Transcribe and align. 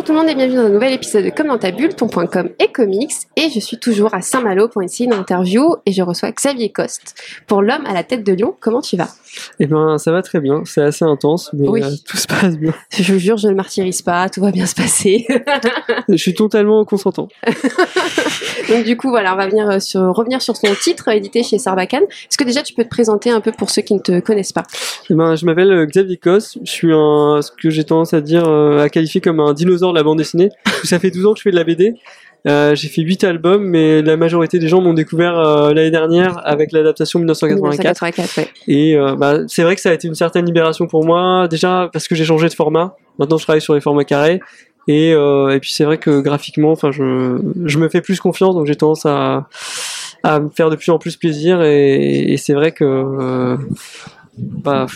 Bonjour 0.00 0.14
tout 0.14 0.18
le 0.18 0.18
monde 0.20 0.30
et 0.30 0.34
bienvenue 0.34 0.56
dans 0.56 0.64
un 0.64 0.70
nouvel 0.70 0.94
épisode 0.94 1.26
de 1.26 1.28
Comme 1.28 1.48
dans 1.48 1.58
ta 1.58 1.72
bulle, 1.72 1.94
ton.com 1.94 2.48
et 2.58 2.72
comics. 2.72 3.12
Et 3.36 3.50
je 3.50 3.60
suis 3.60 3.78
toujours 3.78 4.14
à 4.14 4.22
Saint-Malo 4.22 4.66
pour 4.68 4.82
essayer 4.82 5.04
une 5.04 5.12
interview 5.12 5.76
et 5.84 5.92
je 5.92 6.00
reçois 6.00 6.30
Xavier 6.32 6.70
Coste. 6.72 7.14
Pour 7.46 7.60
l'homme 7.60 7.84
à 7.84 7.92
la 7.92 8.02
tête 8.02 8.24
de 8.24 8.32
lion, 8.32 8.56
comment 8.60 8.80
tu 8.80 8.96
vas? 8.96 9.08
Eh 9.58 9.66
ben, 9.66 9.98
ça 9.98 10.10
va 10.10 10.22
très 10.22 10.40
bien. 10.40 10.62
C'est 10.64 10.80
assez 10.80 11.04
intense, 11.04 11.50
mais 11.52 11.68
Oui. 11.68 11.82
euh, 11.82 11.90
tout 12.08 12.16
se 12.16 12.26
passe 12.26 12.56
bien. 12.56 12.72
Je 12.98 13.12
vous 13.12 13.18
jure, 13.18 13.36
je 13.36 13.48
ne 13.48 13.54
martyrise 13.54 14.00
pas, 14.00 14.30
tout 14.30 14.40
va 14.40 14.52
bien 14.52 14.64
se 14.64 14.74
passer. 14.74 15.26
Je 16.08 16.16
suis 16.16 16.32
totalement 16.32 16.82
consentant. 16.86 17.28
Donc 18.70 18.84
du 18.84 18.96
coup, 18.96 19.10
voilà, 19.10 19.34
on 19.34 19.36
va 19.36 19.48
venir 19.48 19.68
euh, 19.68 19.80
sur, 19.80 20.00
revenir 20.00 20.40
sur 20.40 20.58
ton 20.58 20.72
titre 20.74 21.08
euh, 21.08 21.14
édité 21.14 21.42
chez 21.42 21.58
Sarbacane. 21.58 22.04
Est-ce 22.04 22.38
que 22.38 22.44
déjà 22.44 22.62
tu 22.62 22.72
peux 22.72 22.84
te 22.84 22.88
présenter 22.88 23.30
un 23.30 23.40
peu 23.40 23.50
pour 23.50 23.68
ceux 23.68 23.82
qui 23.82 23.94
ne 23.94 23.98
te 23.98 24.20
connaissent 24.20 24.52
pas? 24.52 24.62
Eh 25.10 25.14
ben, 25.14 25.34
je 25.34 25.44
m'appelle 25.44 25.72
euh, 25.72 25.86
Xavier 25.86 26.16
Cos. 26.16 26.56
Je 26.62 26.70
suis 26.70 26.92
un, 26.92 27.40
ce 27.42 27.50
que 27.50 27.68
j'ai 27.68 27.84
tendance 27.84 28.14
à 28.14 28.20
dire, 28.20 28.48
à 28.48 28.88
qualifier 28.88 29.20
comme 29.20 29.40
un 29.40 29.52
dinosaure 29.54 29.92
de 29.92 29.98
la 29.98 30.04
bande 30.04 30.18
dessinée. 30.18 30.50
Ça 30.84 30.98
fait 31.00 31.10
12 31.10 31.26
ans 31.26 31.32
que 31.32 31.38
je 31.38 31.42
fais 31.42 31.50
de 31.50 31.56
la 31.56 31.64
BD. 31.64 31.96
Euh, 32.46 32.74
j'ai 32.74 32.88
fait 32.88 33.02
8 33.02 33.24
albums, 33.24 33.64
mais 33.64 34.02
la 34.02 34.16
majorité 34.16 34.58
des 34.58 34.68
gens 34.68 34.80
m'ont 34.80 34.94
découvert 34.94 35.38
euh, 35.38 35.74
l'année 35.74 35.90
dernière 35.90 36.40
avec 36.46 36.72
l'adaptation 36.72 37.18
1984. 37.18 38.02
1984, 38.02 38.38
ouais. 38.38 38.48
Et 38.66 38.96
euh, 38.96 39.14
bah, 39.14 39.40
c'est 39.46 39.62
vrai 39.62 39.74
que 39.74 39.82
ça 39.82 39.90
a 39.90 39.92
été 39.92 40.08
une 40.08 40.14
certaine 40.14 40.46
libération 40.46 40.86
pour 40.86 41.04
moi, 41.04 41.48
déjà 41.48 41.90
parce 41.92 42.08
que 42.08 42.14
j'ai 42.14 42.24
changé 42.24 42.48
de 42.48 42.54
format. 42.54 42.96
Maintenant, 43.18 43.36
je 43.36 43.44
travaille 43.44 43.60
sur 43.60 43.74
les 43.74 43.80
formats 43.80 44.04
carrés. 44.04 44.40
Et, 44.88 45.12
euh, 45.12 45.50
et 45.50 45.60
puis 45.60 45.72
c'est 45.72 45.84
vrai 45.84 45.98
que 45.98 46.20
graphiquement, 46.20 46.72
enfin, 46.72 46.90
je, 46.90 47.40
je 47.64 47.78
me 47.78 47.88
fais 47.88 48.00
plus 48.00 48.18
confiance, 48.20 48.54
donc 48.54 48.66
j'ai 48.66 48.76
tendance 48.76 49.06
à, 49.06 49.48
à 50.22 50.40
me 50.40 50.48
faire 50.48 50.70
de 50.70 50.76
plus 50.76 50.90
en 50.90 50.98
plus 50.98 51.16
plaisir. 51.16 51.62
Et, 51.62 52.32
et 52.32 52.36
c'est 52.36 52.54
vrai 52.54 52.72
que, 52.72 52.84
euh, 52.84 53.56
bah, 54.40 54.86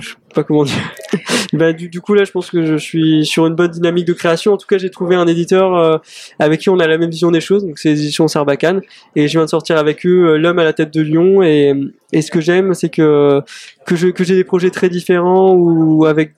je 0.00 0.08
sais 0.08 0.14
pas 0.34 0.44
comment 0.44 0.64
dire. 0.64 0.76
bah, 1.52 1.72
du, 1.72 1.88
du 1.88 2.00
coup 2.00 2.14
là, 2.14 2.24
je 2.24 2.30
pense 2.30 2.50
que 2.50 2.64
je 2.64 2.76
suis 2.76 3.26
sur 3.26 3.46
une 3.46 3.54
bonne 3.54 3.70
dynamique 3.70 4.06
de 4.06 4.12
création. 4.12 4.52
En 4.52 4.56
tout 4.56 4.66
cas, 4.66 4.78
j'ai 4.78 4.90
trouvé 4.90 5.16
un 5.16 5.26
éditeur 5.26 5.76
euh, 5.76 5.98
avec 6.38 6.60
qui 6.60 6.70
on 6.70 6.78
a 6.78 6.86
la 6.86 6.98
même 6.98 7.10
vision 7.10 7.30
des 7.30 7.40
choses. 7.40 7.64
Donc 7.64 7.78
c'est 7.78 7.90
les 7.90 8.02
éditions 8.02 8.28
Sarbacane. 8.28 8.80
Et 9.16 9.28
je 9.28 9.38
viens 9.38 9.44
de 9.44 9.50
sortir 9.50 9.76
avec 9.76 10.06
eux 10.06 10.30
euh, 10.30 10.38
L'homme 10.38 10.58
à 10.58 10.64
la 10.64 10.72
tête 10.72 10.92
de 10.92 11.02
lion. 11.02 11.42
Et, 11.42 11.74
et 12.12 12.22
ce 12.22 12.30
que 12.30 12.40
j'aime, 12.40 12.74
c'est 12.74 12.90
que 12.90 13.42
que 13.86 13.96
je 13.96 14.08
que 14.08 14.24
j'ai 14.24 14.34
des 14.34 14.44
projets 14.44 14.70
très 14.70 14.88
différents 14.88 15.52
ou 15.54 16.06
avec 16.06 16.34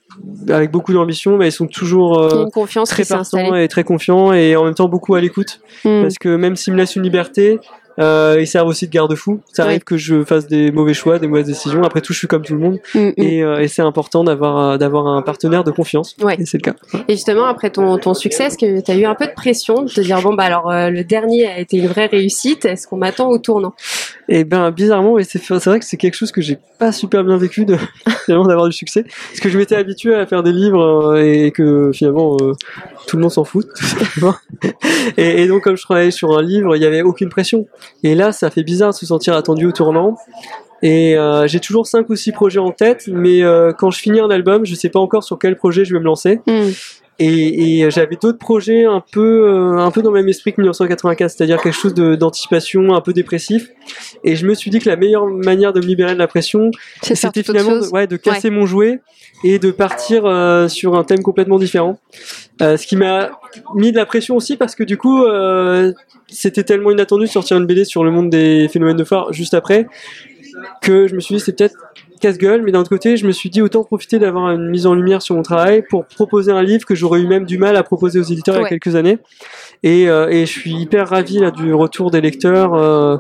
avec 0.49 0.71
beaucoup 0.71 0.93
d'ambition, 0.93 1.37
mais 1.37 1.49
ils 1.49 1.53
sont 1.53 1.67
toujours 1.67 2.21
euh, 2.21 2.47
très 2.87 3.05
partants 3.05 3.55
et 3.57 3.67
très 3.67 3.83
confiants 3.83 4.33
et 4.33 4.55
en 4.55 4.65
même 4.65 4.75
temps 4.75 4.89
beaucoup 4.89 5.17
à 5.17 5.21
l'écoute 5.21 5.61
Hmm. 5.85 6.03
parce 6.03 6.19
que 6.19 6.35
même 6.35 6.57
s'ils 6.57 6.73
me 6.73 6.79
laissent 6.79 6.97
une 6.97 7.03
liberté, 7.03 7.61
euh, 7.99 8.37
ils 8.41 8.47
servent 8.47 8.69
aussi 8.69 8.87
de 8.87 8.93
garde-fou. 8.93 9.41
Ça 9.53 9.63
Ouais. 9.65 9.69
arrive 9.71 9.85
que 9.85 9.97
je 9.97 10.25
fasse 10.25 10.47
des 10.47 10.71
mauvais 10.73 10.95
choix, 10.95 11.19
des 11.19 11.27
mauvaises 11.29 11.47
décisions. 11.47 11.83
Après 11.85 12.01
tout, 12.01 12.13
je 12.13 12.19
suis 12.19 12.27
comme 12.29 12.43
tout 12.43 12.55
le 12.55 12.59
monde 12.61 12.79
Hmm, 12.95 12.99
hmm. 13.09 13.13
et, 13.17 13.43
euh, 13.43 13.61
et 13.61 13.69
c'est 13.69 13.83
important 13.83 14.25
d'avoir 14.25 14.59
euh, 14.73 14.77
d'avoir 14.79 15.07
un 15.07 15.23
partenaire 15.23 15.65
de 15.65 15.71
confiance. 15.71 16.17
Ouais. 16.23 16.37
Et 16.39 16.47
c'est 16.47 16.59
le 16.59 16.73
cas. 16.73 16.77
Et 17.09 17.13
justement, 17.15 17.45
après 17.47 17.71
ton, 17.71 17.97
ton 17.99 18.15
succès, 18.15 18.45
est-ce 18.45 18.59
que 18.59 18.81
tu 18.81 18.91
as 18.91 18.97
eu 18.97 19.05
un 19.05 19.15
peu 19.15 19.27
de 19.27 19.33
pression 19.33 19.83
de 19.83 19.89
te 19.89 20.01
dire, 20.01 20.21
bon, 20.23 20.35
bah 20.35 20.45
alors 20.45 20.71
euh, 20.71 20.91
le 20.91 21.05
dernier 21.05 21.47
a 21.47 21.59
été 21.61 21.77
une 21.77 21.87
vraie 21.87 22.07
réussite, 22.07 22.65
est-ce 22.65 22.87
qu'on 22.87 22.97
m'attend 22.97 23.29
au 23.31 23.39
tournant? 23.39 23.75
Et 24.29 24.45
ben 24.45 24.71
bizarrement, 24.71 25.17
c'est 25.23 25.39
c'est 25.39 25.65
vrai 25.67 25.79
que 25.79 25.85
c'est 25.85 25.97
quelque 25.99 26.15
chose 26.15 26.33
que 26.33 26.41
j'ai 26.41 26.59
pas 26.79 26.93
super 26.93 27.23
bien 27.25 27.37
vécu 27.37 27.65
de 27.67 27.77
finalement 28.25 28.47
d'avoir 28.47 28.67
du 28.67 28.73
succès, 28.73 29.03
parce 29.03 29.41
que 29.41 29.49
je 29.51 29.59
m'étais 29.59 29.77
habitué 29.77 30.15
à 30.15 30.25
faire 30.27 30.43
des 30.43 30.53
livres 30.53 31.13
euh, 31.13 31.23
et 31.23 31.51
que 31.51 31.91
finalement 31.93 32.37
euh, 32.41 32.53
tout 33.07 33.17
le 33.17 33.23
monde 33.23 33.31
s'en 33.33 33.45
fout. 33.45 33.67
et, 35.17 35.43
et 35.43 35.47
donc 35.49 35.63
comme 35.63 35.77
je 35.77 35.83
travaillais 35.83 36.11
sur 36.11 36.37
un 36.37 36.43
livre, 36.43 36.75
il 36.77 36.83
y 36.83 36.87
avait 36.87 37.03
aucune 37.03 37.29
pression. 37.29 37.67
Et 38.03 38.15
là, 38.15 38.33
ça 38.33 38.51
fait 38.51 38.63
bizarre 38.63 38.91
de 38.91 38.97
se 38.97 39.07
sentir 39.07 39.35
attendu 39.35 39.67
au 39.67 39.73
tournant. 39.73 40.17
Et 40.83 41.17
euh, 41.17 41.47
j'ai 41.47 41.61
toujours 41.61 41.87
cinq 41.87 42.11
ou 42.11 42.17
six 42.17 42.33
projets 42.33 42.59
en 42.59 42.71
tête, 42.71 43.09
mais 43.09 43.43
euh, 43.43 43.73
quand 43.73 43.91
je 43.91 43.99
finis 43.99 44.21
un 44.21 44.31
album, 44.31 44.67
je 44.67 44.75
sais 44.75 44.91
pas 44.91 44.99
encore 44.99 45.25
sur 45.25 45.39
quel 45.39 45.57
projet 45.57 45.85
je 45.85 45.95
vais 45.95 46.01
me 46.01 46.05
lancer. 46.05 46.41
Hmm. 46.47 46.71
Et, 47.21 47.81
et 47.83 47.91
j'avais 47.91 48.17
d'autres 48.21 48.39
projets 48.39 48.85
un 48.87 49.01
peu, 49.13 49.49
euh, 49.49 49.79
un 49.79 49.91
peu 49.93 50.03
dans 50.03 50.11
le 50.11 50.17
même 50.21 50.29
esprit 50.29 50.53
que 50.53 50.61
1984, 50.61 51.31
c'est-à-dire 51.31 51.61
quelque 51.63 51.73
chose 51.75 51.95
de- 51.95 52.17
d'anticipation, 52.17 52.93
un 52.95 53.01
peu 53.01 53.13
dépressif. 53.13 53.69
Et 54.25 54.35
je 54.35 54.47
me 54.47 54.55
suis 54.55 54.71
dit 54.71 54.81
que 54.81 54.89
la 54.89 54.97
meilleure 54.97 55.27
manière 55.27 55.73
de 55.73 55.81
me 55.81 55.87
libérer 55.87 56.15
de 56.15 56.19
la 56.19 56.27
pression, 56.27 56.71
c'était 57.03 57.43
finalement 57.45 57.77
de, 57.87 57.91
ouais, 57.93 58.07
de 58.09 58.17
casser 58.17 58.51
mon 58.51 58.67
jouet 58.67 59.01
et 59.45 59.59
de 59.61 59.71
partir 59.71 60.25
euh, 60.27 60.67
sur 60.69 60.97
un 60.97 61.05
thème 61.05 61.23
complètement 61.23 61.59
différent. 61.59 61.99
Euh, 62.63 62.77
ce 62.77 62.87
qui 62.87 62.97
m'a 62.97 63.31
mis 63.75 63.93
de 63.93 63.97
la 63.97 64.07
pression 64.07 64.35
aussi 64.37 64.57
parce 64.57 64.75
que 64.75 64.83
du 64.83 64.97
coup, 64.97 65.23
euh, 65.25 65.93
c'était 66.29 66.65
tellement 66.65 66.91
inattendu 66.91 67.27
de 67.27 67.31
sortir 67.31 67.57
une 67.59 67.67
BD 67.67 67.85
sur 67.85 68.03
le 68.05 68.11
monde 68.11 68.31
des 68.31 68.69
phénomènes 68.69 68.97
de 68.97 69.05
phare 69.05 69.33
juste 69.33 69.55
après 69.55 69.87
que 70.83 71.07
je 71.09 71.15
me 71.15 71.21
suis 71.21 71.35
dit 71.35 71.41
c'est 71.41 71.57
peut-être 71.57 71.77
casse-gueule, 72.25 72.63
mais 72.63 72.73
d'un 72.73 72.81
autre 72.81 72.89
côté, 72.89 73.17
je 73.17 73.27
me 73.27 73.33
suis 73.33 73.51
dit 73.51 73.61
autant 73.63 73.85
profiter 73.85 74.19
d'avoir 74.19 74.51
une 74.51 74.69
mise 74.71 74.87
en 74.87 74.95
lumière 74.95 75.21
sur 75.23 75.35
mon 75.35 75.43
travail 75.43 75.83
pour 75.89 76.07
proposer 76.07 76.51
un 76.53 76.63
livre 76.63 76.85
que 76.87 76.95
j'aurais 76.95 77.21
eu 77.21 77.27
même 77.27 77.45
du 77.45 77.59
mal 77.59 77.77
à 77.77 77.83
proposer 77.83 78.19
aux 78.19 78.23
éditeurs 78.23 78.57
il 78.57 78.63
y 78.63 78.65
a 78.65 78.69
quelques 78.69 78.95
années. 78.97 79.19
Et, 79.83 80.09
euh, 80.09 80.29
et 80.31 80.47
je 80.47 80.51
suis 80.51 80.73
hyper 80.75 81.09
ravi 81.11 81.39
là 81.39 81.51
du 81.51 81.75
retour 81.75 82.11
des 82.11 82.21
lecteurs. 82.23 82.73
euh, 82.75 83.19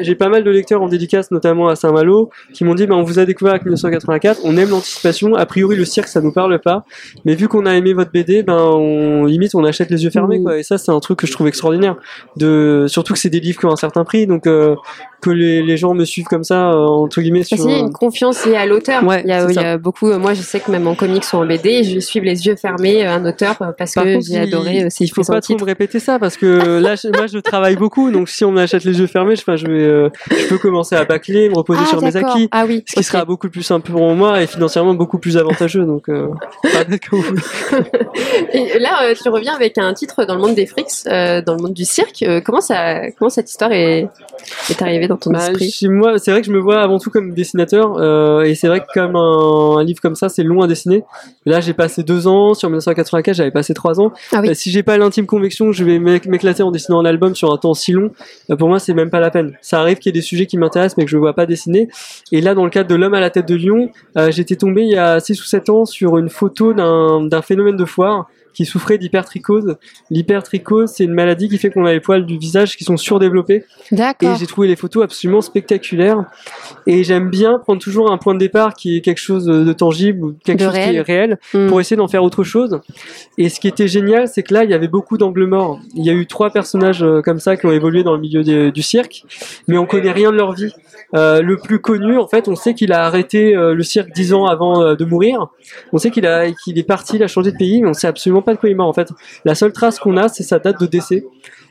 J'ai 0.00 0.14
pas 0.14 0.28
mal 0.28 0.44
de 0.44 0.50
lecteurs 0.50 0.80
en 0.82 0.88
dédicace, 0.88 1.30
notamment 1.32 1.68
à 1.68 1.74
Saint-Malo, 1.76 2.30
qui 2.52 2.64
m'ont 2.64 2.74
dit 2.76 2.86
bah, 2.86 2.94
on 2.94 3.02
vous 3.02 3.18
a 3.18 3.24
découvert 3.24 3.54
avec 3.54 3.64
1984, 3.64 4.40
on 4.44 4.56
aime 4.56 4.70
l'anticipation. 4.70 5.34
A 5.34 5.44
priori, 5.46 5.74
le 5.76 5.84
cirque 5.84 6.06
ça 6.08 6.20
nous 6.20 6.32
parle 6.32 6.60
pas, 6.60 6.84
mais 7.24 7.34
vu 7.34 7.48
qu'on 7.48 7.66
a 7.66 7.74
aimé 7.74 7.92
votre 7.94 8.12
BD, 8.12 8.42
ben 8.44 8.56
on 8.58 9.24
limite 9.24 9.54
on 9.56 9.64
achète 9.64 9.90
les 9.90 10.04
yeux 10.04 10.10
fermés 10.10 10.38
Mhm. 10.38 10.44
quoi. 10.44 10.58
Et 10.58 10.62
ça 10.62 10.78
c'est 10.78 10.92
un 10.92 11.00
truc 11.00 11.18
que 11.18 11.26
je 11.26 11.32
trouve 11.32 11.48
extraordinaire. 11.48 11.96
De 12.36 12.86
surtout 12.88 13.12
que 13.14 13.18
c'est 13.18 13.30
des 13.30 13.40
livres 13.40 13.58
qui 13.58 13.66
ont 13.66 13.72
un 13.72 13.76
certain 13.76 14.04
prix, 14.04 14.26
donc 14.26 14.46
euh, 14.46 14.76
que 15.24 15.30
les, 15.30 15.62
les 15.62 15.76
gens 15.76 15.94
me 15.94 16.04
suivent 16.04 16.26
comme 16.26 16.44
ça 16.44 16.70
euh, 16.72 16.86
entre 16.86 17.20
guillemets 17.20 17.42
sur. 17.42 17.56
qu'il 17.56 17.70
y 17.70 17.72
a 17.72 17.76
un- 17.76 17.86
une 17.86 17.92
confiance 17.92 18.44
liée 18.46 18.56
à 18.56 18.66
l'auteur. 18.66 19.02
Ouais, 19.04 19.22
il, 19.24 19.28
y 19.28 19.32
a, 19.32 19.46
c'est 19.46 19.54
il 19.54 19.56
y 19.56 19.64
a 19.64 19.78
beaucoup, 19.78 20.08
euh, 20.10 20.18
moi 20.18 20.34
je 20.34 20.42
sais 20.42 20.60
que 20.60 20.70
même 20.70 20.86
en 20.86 20.94
comics 20.94 21.24
ou 21.32 21.36
en 21.36 21.46
BD, 21.46 21.82
je 21.84 21.98
suis 21.98 22.20
les 22.20 22.46
yeux 22.46 22.56
fermés 22.56 23.06
euh, 23.06 23.12
un 23.14 23.24
auteur 23.26 23.56
euh, 23.62 23.72
parce 23.76 23.94
Par 23.94 24.04
que 24.04 24.20
j'ai 24.20 24.34
il- 24.34 24.38
adoré 24.38 24.84
euh, 24.84 24.88
il 25.00 25.08
faut 25.10 25.22
pas 25.24 25.40
trop 25.40 25.54
me 25.58 25.64
répéter 25.64 25.98
ça 26.00 26.18
parce 26.18 26.36
que 26.36 26.78
là, 26.78 26.94
moi, 27.16 27.26
je 27.26 27.38
travaille 27.38 27.76
beaucoup, 27.76 28.10
donc 28.10 28.28
si 28.28 28.44
on 28.44 28.52
m'achète 28.52 28.84
les 28.84 28.98
yeux 29.00 29.06
fermés, 29.06 29.36
je, 29.36 29.42
enfin, 29.42 29.56
je 29.56 29.66
vais, 29.66 29.82
euh, 29.82 30.08
je 30.30 30.46
peux 30.48 30.58
commencer 30.58 30.94
à 30.96 31.04
bâcler, 31.04 31.48
me 31.48 31.54
reposer 31.56 31.80
Ah, 31.84 31.88
sur 31.88 32.02
mes 32.02 32.16
acquis, 32.16 32.48
Ah 32.52 32.64
oui. 32.66 32.84
ce 32.86 32.94
qui 32.96 33.02
sera 33.02 33.24
beaucoup 33.24 33.48
plus 33.48 33.62
simple 33.62 33.90
pour 33.90 34.02
moi 34.14 34.42
et 34.42 34.46
financièrement 34.46 34.94
beaucoup 34.94 35.18
plus 35.18 35.36
avantageux. 35.36 35.84
Donc, 35.84 36.08
euh, 36.08 36.28
Et 38.52 38.78
là, 38.78 39.04
euh, 39.04 39.14
tu 39.20 39.28
reviens 39.28 39.54
avec 39.54 39.78
un 39.78 39.92
titre 39.94 40.24
dans 40.24 40.34
le 40.34 40.40
monde 40.40 40.54
des 40.54 40.66
frics, 40.66 40.86
euh, 41.06 41.42
dans 41.42 41.54
le 41.54 41.62
monde 41.62 41.72
du 41.74 41.84
cirque. 41.84 42.22
Euh, 42.22 42.40
comment 42.40 42.60
ça, 42.60 43.10
comment 43.18 43.28
cette 43.30 43.50
histoire 43.50 43.72
est, 43.72 44.08
est 44.70 44.82
arrivée 44.82 45.08
dans 45.08 45.13
ton 45.16 45.30
Bah, 45.30 45.50
esprit 45.50 45.70
chez 45.70 45.88
moi, 45.88 46.18
c'est 46.18 46.30
vrai 46.30 46.40
que 46.40 46.46
je 46.46 46.52
me 46.52 46.58
vois 46.58 46.80
avant 46.80 46.98
tout 46.98 47.10
comme 47.10 47.32
dessinateur, 47.34 47.96
euh, 47.98 48.42
et 48.42 48.54
c'est 48.54 48.68
vrai 48.68 48.80
que 48.80 48.86
comme 48.94 49.16
un, 49.16 49.76
un 49.78 49.84
livre 49.84 50.00
comme 50.00 50.14
ça, 50.14 50.28
c'est 50.28 50.42
long 50.42 50.60
à 50.62 50.66
dessiner. 50.66 51.04
Là, 51.46 51.60
j'ai 51.60 51.72
passé 51.74 52.02
deux 52.02 52.26
ans 52.26 52.54
sur 52.54 52.68
1984, 52.68 53.34
j'avais 53.36 53.50
passé 53.50 53.74
trois 53.74 54.00
ans. 54.00 54.12
Ah 54.32 54.40
oui. 54.42 54.50
Euh, 54.50 54.54
si 54.54 54.70
j'ai 54.70 54.82
pas 54.82 54.96
l'intime 54.98 55.26
conviction 55.26 55.66
que 55.66 55.72
je 55.72 55.84
vais 55.84 55.98
m'éc- 55.98 56.26
m'éclater 56.28 56.62
en 56.62 56.70
dessinant 56.70 57.00
un 57.00 57.04
album 57.04 57.34
sur 57.34 57.52
un 57.52 57.56
temps 57.56 57.74
si 57.74 57.92
long, 57.92 58.10
euh, 58.50 58.56
pour 58.56 58.68
moi, 58.68 58.78
c'est 58.78 58.94
même 58.94 59.10
pas 59.10 59.20
la 59.20 59.30
peine. 59.30 59.52
Ça 59.62 59.80
arrive 59.80 59.98
qu'il 59.98 60.10
y 60.10 60.16
ait 60.16 60.20
des 60.20 60.24
sujets 60.26 60.46
qui 60.46 60.58
m'intéressent, 60.58 60.96
mais 60.98 61.04
que 61.04 61.10
je 61.10 61.16
vois 61.16 61.34
pas 61.34 61.46
dessiner. 61.46 61.88
Et 62.32 62.40
là, 62.40 62.54
dans 62.54 62.64
le 62.64 62.70
cadre 62.70 62.88
de 62.88 62.94
L'homme 62.94 63.14
à 63.14 63.20
la 63.20 63.30
tête 63.30 63.46
de 63.48 63.56
lion, 63.56 63.90
euh, 64.16 64.30
j'étais 64.30 64.56
tombé 64.56 64.82
il 64.82 64.90
y 64.90 64.96
a 64.96 65.20
6 65.20 65.40
ou 65.40 65.44
7 65.44 65.68
ans 65.70 65.84
sur 65.84 66.16
une 66.18 66.28
photo 66.28 66.72
d'un 66.72 67.24
d'un 67.26 67.42
phénomène 67.42 67.76
de 67.76 67.84
foire 67.84 68.28
qui 68.54 68.64
souffrait 68.64 68.96
d'hypertrichose. 68.98 69.76
L'hypertrichose, 70.10 70.90
c'est 70.94 71.04
une 71.04 71.12
maladie 71.12 71.48
qui 71.48 71.58
fait 71.58 71.70
qu'on 71.70 71.84
a 71.84 71.92
les 71.92 72.00
poils 72.00 72.24
du 72.24 72.38
visage 72.38 72.76
qui 72.76 72.84
sont 72.84 72.96
surdéveloppés. 72.96 73.64
Et 73.92 73.96
D'accord. 73.96 74.36
j'ai 74.36 74.46
trouvé 74.46 74.68
les 74.68 74.76
photos 74.76 75.04
absolument 75.04 75.40
spectaculaires. 75.40 76.24
Et 76.86 77.04
j'aime 77.04 77.28
bien 77.30 77.58
prendre 77.58 77.80
toujours 77.82 78.10
un 78.10 78.18
point 78.18 78.34
de 78.34 78.38
départ 78.38 78.74
qui 78.74 78.96
est 78.96 79.00
quelque 79.00 79.20
chose 79.20 79.44
de 79.46 79.72
tangible 79.72 80.24
ou 80.24 80.34
quelque 80.44 80.60
De 80.60 80.64
chose 80.64 80.72
qui 80.74 80.78
réel. 80.80 80.96
est 80.96 81.00
réel 81.02 81.38
Hmm. 81.52 81.68
pour 81.68 81.80
essayer 81.80 81.96
d'en 81.96 82.08
faire 82.08 82.22
autre 82.24 82.44
chose. 82.44 82.80
Et 83.38 83.48
ce 83.48 83.58
qui 83.60 83.68
était 83.68 83.88
génial, 83.88 84.28
c'est 84.28 84.42
que 84.42 84.54
là, 84.54 84.64
il 84.64 84.70
y 84.70 84.74
avait 84.74 84.88
beaucoup 84.88 85.18
d'angles 85.18 85.46
morts. 85.46 85.80
Il 85.94 86.04
y 86.04 86.10
a 86.10 86.12
eu 86.12 86.26
trois 86.26 86.50
personnages 86.50 87.02
euh, 87.02 87.20
comme 87.22 87.40
ça 87.40 87.56
qui 87.56 87.66
ont 87.66 87.72
évolué 87.72 88.02
dans 88.02 88.14
le 88.14 88.20
milieu 88.20 88.70
du 88.70 88.82
cirque, 88.82 89.24
mais 89.68 89.76
on 89.76 89.86
connaît 89.86 90.12
rien 90.12 90.30
de 90.30 90.36
leur 90.36 90.52
vie. 90.52 90.72
Euh, 91.14 91.42
le 91.42 91.56
plus 91.56 91.80
connu, 91.80 92.16
en 92.18 92.26
fait, 92.28 92.48
on 92.48 92.54
sait 92.56 92.74
qu'il 92.74 92.92
a 92.92 93.04
arrêté 93.04 93.54
euh, 93.56 93.74
le 93.74 93.82
cirque 93.82 94.10
dix 94.14 94.32
ans 94.32 94.46
avant 94.46 94.94
de 94.94 95.04
mourir. 95.04 95.48
On 95.92 95.98
sait 95.98 96.10
qu'il 96.10 96.26
a 96.26 96.50
qu'il 96.64 96.78
est 96.78 96.82
parti, 96.84 97.16
il 97.16 97.22
a 97.22 97.28
changé 97.28 97.52
de 97.52 97.56
pays, 97.56 97.82
mais 97.82 97.88
on 97.88 97.94
sait 97.94 98.06
absolument 98.06 98.42
pas 98.44 98.54
de 98.54 98.58
quoi 98.58 98.68
il 98.68 98.76
mort. 98.76 98.88
En 98.88 98.92
fait, 98.92 99.08
la 99.44 99.54
seule 99.54 99.72
trace 99.72 99.98
qu'on 99.98 100.16
a, 100.16 100.28
c'est 100.28 100.42
sa 100.42 100.58
date 100.58 100.80
de 100.80 100.86
décès. 100.86 101.24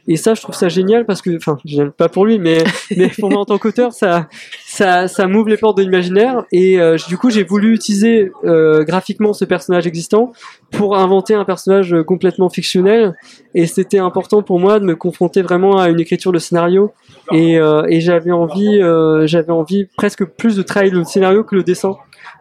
Et 0.06 0.18
ça, 0.18 0.34
je 0.34 0.42
trouve 0.42 0.56
ça 0.56 0.68
génial 0.68 1.06
parce 1.06 1.22
que, 1.22 1.38
enfin, 1.38 1.58
génial, 1.64 1.92
pas 1.92 2.10
pour 2.10 2.26
lui, 2.26 2.38
mais, 2.38 2.58
mais 2.98 3.08
pour 3.08 3.30
moi 3.30 3.40
en 3.40 3.46
tant 3.46 3.58
qu'auteur, 3.58 3.94
ça, 3.94 4.28
ça, 4.66 5.08
ça 5.08 5.28
m'ouvre 5.28 5.50
les 5.50 5.58
portes 5.58 5.78
de 5.78 5.84
l'imaginaire. 5.84 6.44
Et 6.52 6.80
euh, 6.80 6.98
du 7.08 7.18
coup, 7.18 7.30
j'ai 7.30 7.44
voulu 7.44 7.74
utiliser 7.74 8.32
euh, 8.44 8.84
graphiquement 8.84 9.32
ce 9.32 9.46
personnage 9.46 9.88
existant 9.88 10.34
pour 10.72 10.98
inventer 10.98 11.36
un 11.36 11.46
personnage 11.46 11.94
euh, 11.94 12.04
complètement 12.04 12.50
fictionnel. 12.50 13.16
Et 13.56 13.66
c'était 13.66 14.00
important 14.00 14.44
pour 14.44 14.60
moi 14.60 14.80
de 14.80 14.86
me 14.86 14.96
confronter 14.96 15.42
vraiment 15.42 15.78
à 15.80 15.90
une 15.90 16.02
écriture 16.02 16.34
de 16.34 16.40
scénario. 16.40 16.92
Et, 17.32 17.54
et 17.54 18.02
j'avais 18.02 18.32
envie, 18.32 18.82
j'avais 19.26 19.52
envie 19.52 19.86
presque 19.96 20.26
plus 20.26 20.56
de 20.56 20.64
travailler 20.64 20.92
le 20.92 21.04
scénario 21.04 21.44
que 21.44 21.56
le 21.56 21.64
dessin. 21.64 21.96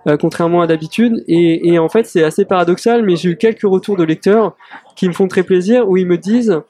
Euh, 0.09 0.17
contrairement 0.17 0.63
à 0.63 0.67
d'habitude. 0.67 1.25
Et, 1.29 1.73
et 1.73 1.79
en 1.79 1.89
fait, 1.89 2.07
c'est 2.07 2.25
assez 2.25 2.45
paradoxal, 2.45 3.03
mais 3.03 3.17
j'ai 3.17 3.31
eu 3.31 3.37
quelques 3.37 3.63
retours 3.63 3.97
de 3.97 4.05
lecteurs 4.05 4.57
qui 4.97 5.09
me 5.09 5.13
font 5.13 5.29
très 5.29 5.43
plaisir, 5.43 5.89
où 5.89 5.97
ils 5.97 6.07
me 6.07 6.19
disent 6.19 6.63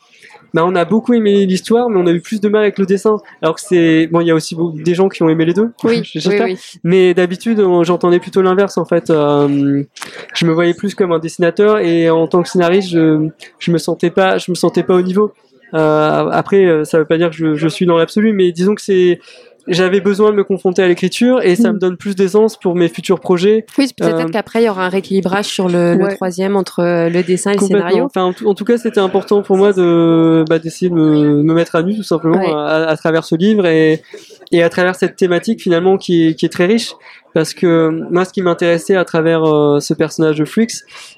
bah, 0.55 0.65
on 0.67 0.75
a 0.75 0.85
beaucoup 0.85 1.15
aimé 1.15 1.47
l'histoire, 1.47 1.89
mais 1.89 1.99
on 1.99 2.07
a 2.07 2.13
eu 2.13 2.21
plus 2.21 2.41
de 2.41 2.49
mal 2.49 2.63
avec 2.63 2.79
le 2.79 2.85
dessin. 2.85 3.17
Alors 3.41 3.55
que 3.55 3.61
c'est 3.63 4.07
bon, 4.09 4.21
il 4.21 4.27
y 4.27 4.31
a 4.31 4.35
aussi 4.35 4.57
des 4.75 4.95
gens 4.95 5.09
qui 5.09 5.23
ont 5.23 5.29
aimé 5.29 5.45
les 5.45 5.55
deux. 5.55 5.71
Oui, 5.85 6.03
j'espère. 6.05 6.45
oui, 6.45 6.53
oui. 6.53 6.81
Mais 6.85 7.15
d'habitude, 7.15 7.63
j'entendais 7.83 8.21
plutôt 8.21 8.43
l'inverse 8.43 8.77
en 8.77 8.85
fait. 8.85 9.11
Euh, 9.11 9.83
je 10.35 10.47
me 10.47 10.53
voyais 10.53 10.75
plus 10.75 10.95
comme 10.95 11.13
un 11.13 11.19
dessinateur 11.19 11.79
et 11.79 12.11
en 12.11 12.27
tant 12.27 12.43
que 12.43 12.49
scénariste, 12.49 12.91
je, 12.91 13.29
je 13.59 13.71
me 13.71 13.79
sentais 13.79 14.11
pas, 14.11 14.39
je 14.39 14.51
me 14.51 14.55
sentais 14.55 14.83
pas 14.83 14.95
au 14.95 15.03
niveau. 15.03 15.33
Euh, 15.75 16.29
après, 16.31 16.85
ça 16.85 16.99
veut 16.99 17.07
pas 17.07 17.17
dire 17.17 17.31
que 17.31 17.37
je, 17.37 17.55
je 17.55 17.69
suis 17.69 17.87
dans 17.87 17.97
l'absolu, 17.97 18.35
mais 18.35 18.53
disons 18.53 18.75
que 18.75 18.83
c'est 18.83 19.21
j'avais 19.69 20.01
besoin 20.01 20.31
de 20.31 20.37
me 20.37 20.45
confronter 20.45 20.83
à 20.83 20.89
l'écriture 20.89 21.41
et 21.43 21.55
ça 21.57 21.71
Mm. 21.71 21.75
me 21.75 21.79
donne 21.79 21.97
plus 21.97 22.15
d'essence 22.17 22.57
pour 22.59 22.75
mes 22.75 22.89
futurs 22.89 23.21
projets. 23.21 23.65
Oui, 23.79 23.87
c'est 23.87 23.97
peut-être 23.97 24.27
Euh, 24.27 24.29
qu'après, 24.29 24.63
il 24.63 24.67
y 24.67 24.69
aura 24.69 24.87
un 24.87 24.89
rééquilibrage 24.89 25.47
sur 25.47 25.69
le, 25.69 25.97
troisième 26.17 26.57
entre 26.57 26.81
euh, 26.81 27.09
le 27.09 27.23
dessin 27.23 27.53
et 27.53 27.57
le 27.59 27.61
scénario. 27.67 28.05
Enfin, 28.05 28.25
en 28.25 28.33
tout, 28.33 28.47
en 28.49 28.55
tout 28.55 28.65
cas, 28.65 28.79
c'était 28.79 29.01
important 29.01 29.43
pour 29.43 29.57
moi 29.57 29.73
de 29.73 30.45
bah, 30.49 30.59
d'essayer 30.59 30.89
de 30.91 30.95
me, 30.95 31.43
me 31.43 31.55
mettre 31.55 31.77
à 31.77 31.83
nu 31.83 31.95
tout 31.97 32.03
simplement 32.03 32.39
Ouais. 32.39 32.51
à, 32.53 32.89
à 32.89 32.97
travers 32.97 33.25
ce 33.25 33.35
livre 33.37 33.67
et, 33.67 34.03
et 34.51 34.63
à 34.63 34.69
travers 34.69 34.95
cette 34.97 35.17
thématique 35.17 35.63
finalement 35.63 35.97
qui 35.97 36.29
est, 36.29 36.35
qui 36.35 36.47
est 36.47 36.49
très 36.51 36.67
riche. 36.67 36.95
Parce 37.35 37.55
que 37.55 37.89
moi, 38.11 38.25
ce 38.25 38.33
qui 38.33 38.43
m'intéressait 38.43 38.97
à 38.97 39.05
travers 39.05 39.45
euh, 39.45 39.81
ce 39.81 39.95
personnage 39.95 40.37
de 40.39 40.45
Flux, 40.45 40.69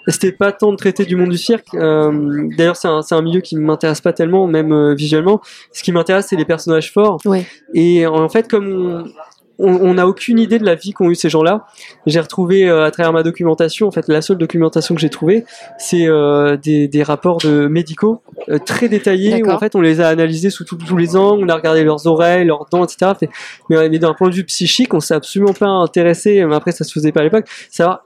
c'était 0.07 0.33
pas 0.33 0.53
tant 0.53 0.71
de 0.71 0.77
traiter 0.77 1.05
du 1.05 1.17
monde 1.17 1.31
du 1.31 1.39
cirque. 1.39 1.67
Euh, 1.75 2.49
D'ailleurs, 2.57 2.77
c'est 2.77 2.89
un, 2.89 3.03
c'est 3.03 3.15
un 3.15 3.23
milieu 3.23 3.41
qui 3.41 3.57
m'intéresse 3.57 4.01
pas 4.01 4.13
tellement, 4.13 4.47
même 4.47 4.73
euh, 4.73 4.95
visuellement. 4.95 5.41
Ce 5.73 5.83
qui 5.83 5.93
m'intéresse, 5.93 6.27
c'est 6.29 6.37
les 6.37 6.45
personnages 6.45 6.93
forts. 6.93 7.19
Ouais. 7.25 7.47
Et 7.73 8.07
en 8.07 8.29
fait, 8.29 8.49
comme 8.49 9.11
on 9.59 9.95
n'a 9.95 10.07
aucune 10.09 10.39
idée 10.39 10.59
de 10.59 10.65
la 10.65 10.75
vie 10.75 10.93
qu'ont 10.93 11.11
eu 11.11 11.15
ces 11.15 11.29
gens-là. 11.29 11.67
J'ai 12.07 12.21
retrouvé 12.21 12.69
euh, 12.69 12.85
à 12.85 12.91
travers 12.91 13.13
ma 13.13 13.23
documentation, 13.23 13.87
en 13.87 13.91
fait, 13.93 14.09
la 14.09 14.21
seule 14.21 14.37
documentation 14.39 14.95
que 14.95 15.01
j'ai 15.01 15.11
trouvée, 15.11 15.45
c'est 15.79 16.07
euh, 16.09 16.57
des, 16.57 16.89
des 16.89 17.03
rapports 17.03 17.39
de 17.39 17.69
médicaux 17.69 18.23
euh, 18.49 18.59
très 18.59 18.89
détaillés 18.89 19.31
où 19.43 19.47
en 19.55 19.59
fait 19.61 19.75
on 19.77 19.81
les 19.81 20.01
a 20.01 20.09
analysés 20.09 20.51
sous 20.51 20.65
tous- 20.65 20.77
tous 20.77 20.97
les 20.97 21.15
angles, 21.17 21.45
on 21.45 21.49
a 21.49 21.55
regardé 21.55 21.85
leurs 21.85 22.07
oreilles, 22.07 22.45
leurs 22.45 22.67
dents, 22.71 22.85
etc. 22.85 23.13
Fait- 23.19 23.31
Mais, 23.71 23.89
mais 23.89 23.99
d'un 23.99 24.13
point 24.15 24.29
de 24.29 24.35
vue 24.35 24.45
psychique, 24.45 24.93
on 24.93 25.01
s'est 25.01 25.15
absolument 25.15 25.53
pas 25.53 25.69
intéressé. 25.69 26.45
Mais 26.45 26.55
après, 26.57 26.73
ça 26.73 26.83
se 26.85 26.93
faisait 26.93 27.13
pas 27.13 27.21
à 27.21 27.25
l'époque. 27.25 27.47
Savoir 27.71 28.05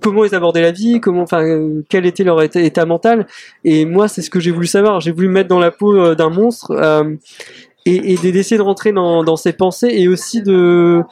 comment 0.00 0.24
ils 0.24 0.34
abordaient 0.34 0.62
la 0.62 0.72
vie, 0.72 1.00
comment, 1.00 1.22
enfin, 1.22 1.42
euh, 1.44 1.84
quel 1.88 2.04
était 2.06 2.24
leur 2.24 2.42
état, 2.42 2.60
état 2.60 2.84
mental. 2.86 3.26
Et 3.64 3.84
moi, 3.84 4.08
c'est 4.08 4.22
ce 4.22 4.30
que 4.30 4.40
j'ai 4.40 4.50
voulu 4.50 4.66
savoir. 4.66 5.00
J'ai 5.00 5.12
voulu 5.12 5.28
me 5.28 5.34
mettre 5.34 5.48
dans 5.48 5.58
la 5.60 5.70
peau 5.70 5.94
euh, 5.96 6.14
d'un 6.14 6.30
monstre. 6.30 6.72
Et, 7.96 8.16
d'essayer 8.16 8.56
de 8.56 8.62
rentrer 8.62 8.92
dans, 8.92 9.24
dans 9.24 9.36
ses 9.36 9.52
pensées 9.52 9.90
et 9.92 10.08
aussi 10.08 10.42
de, 10.42 11.02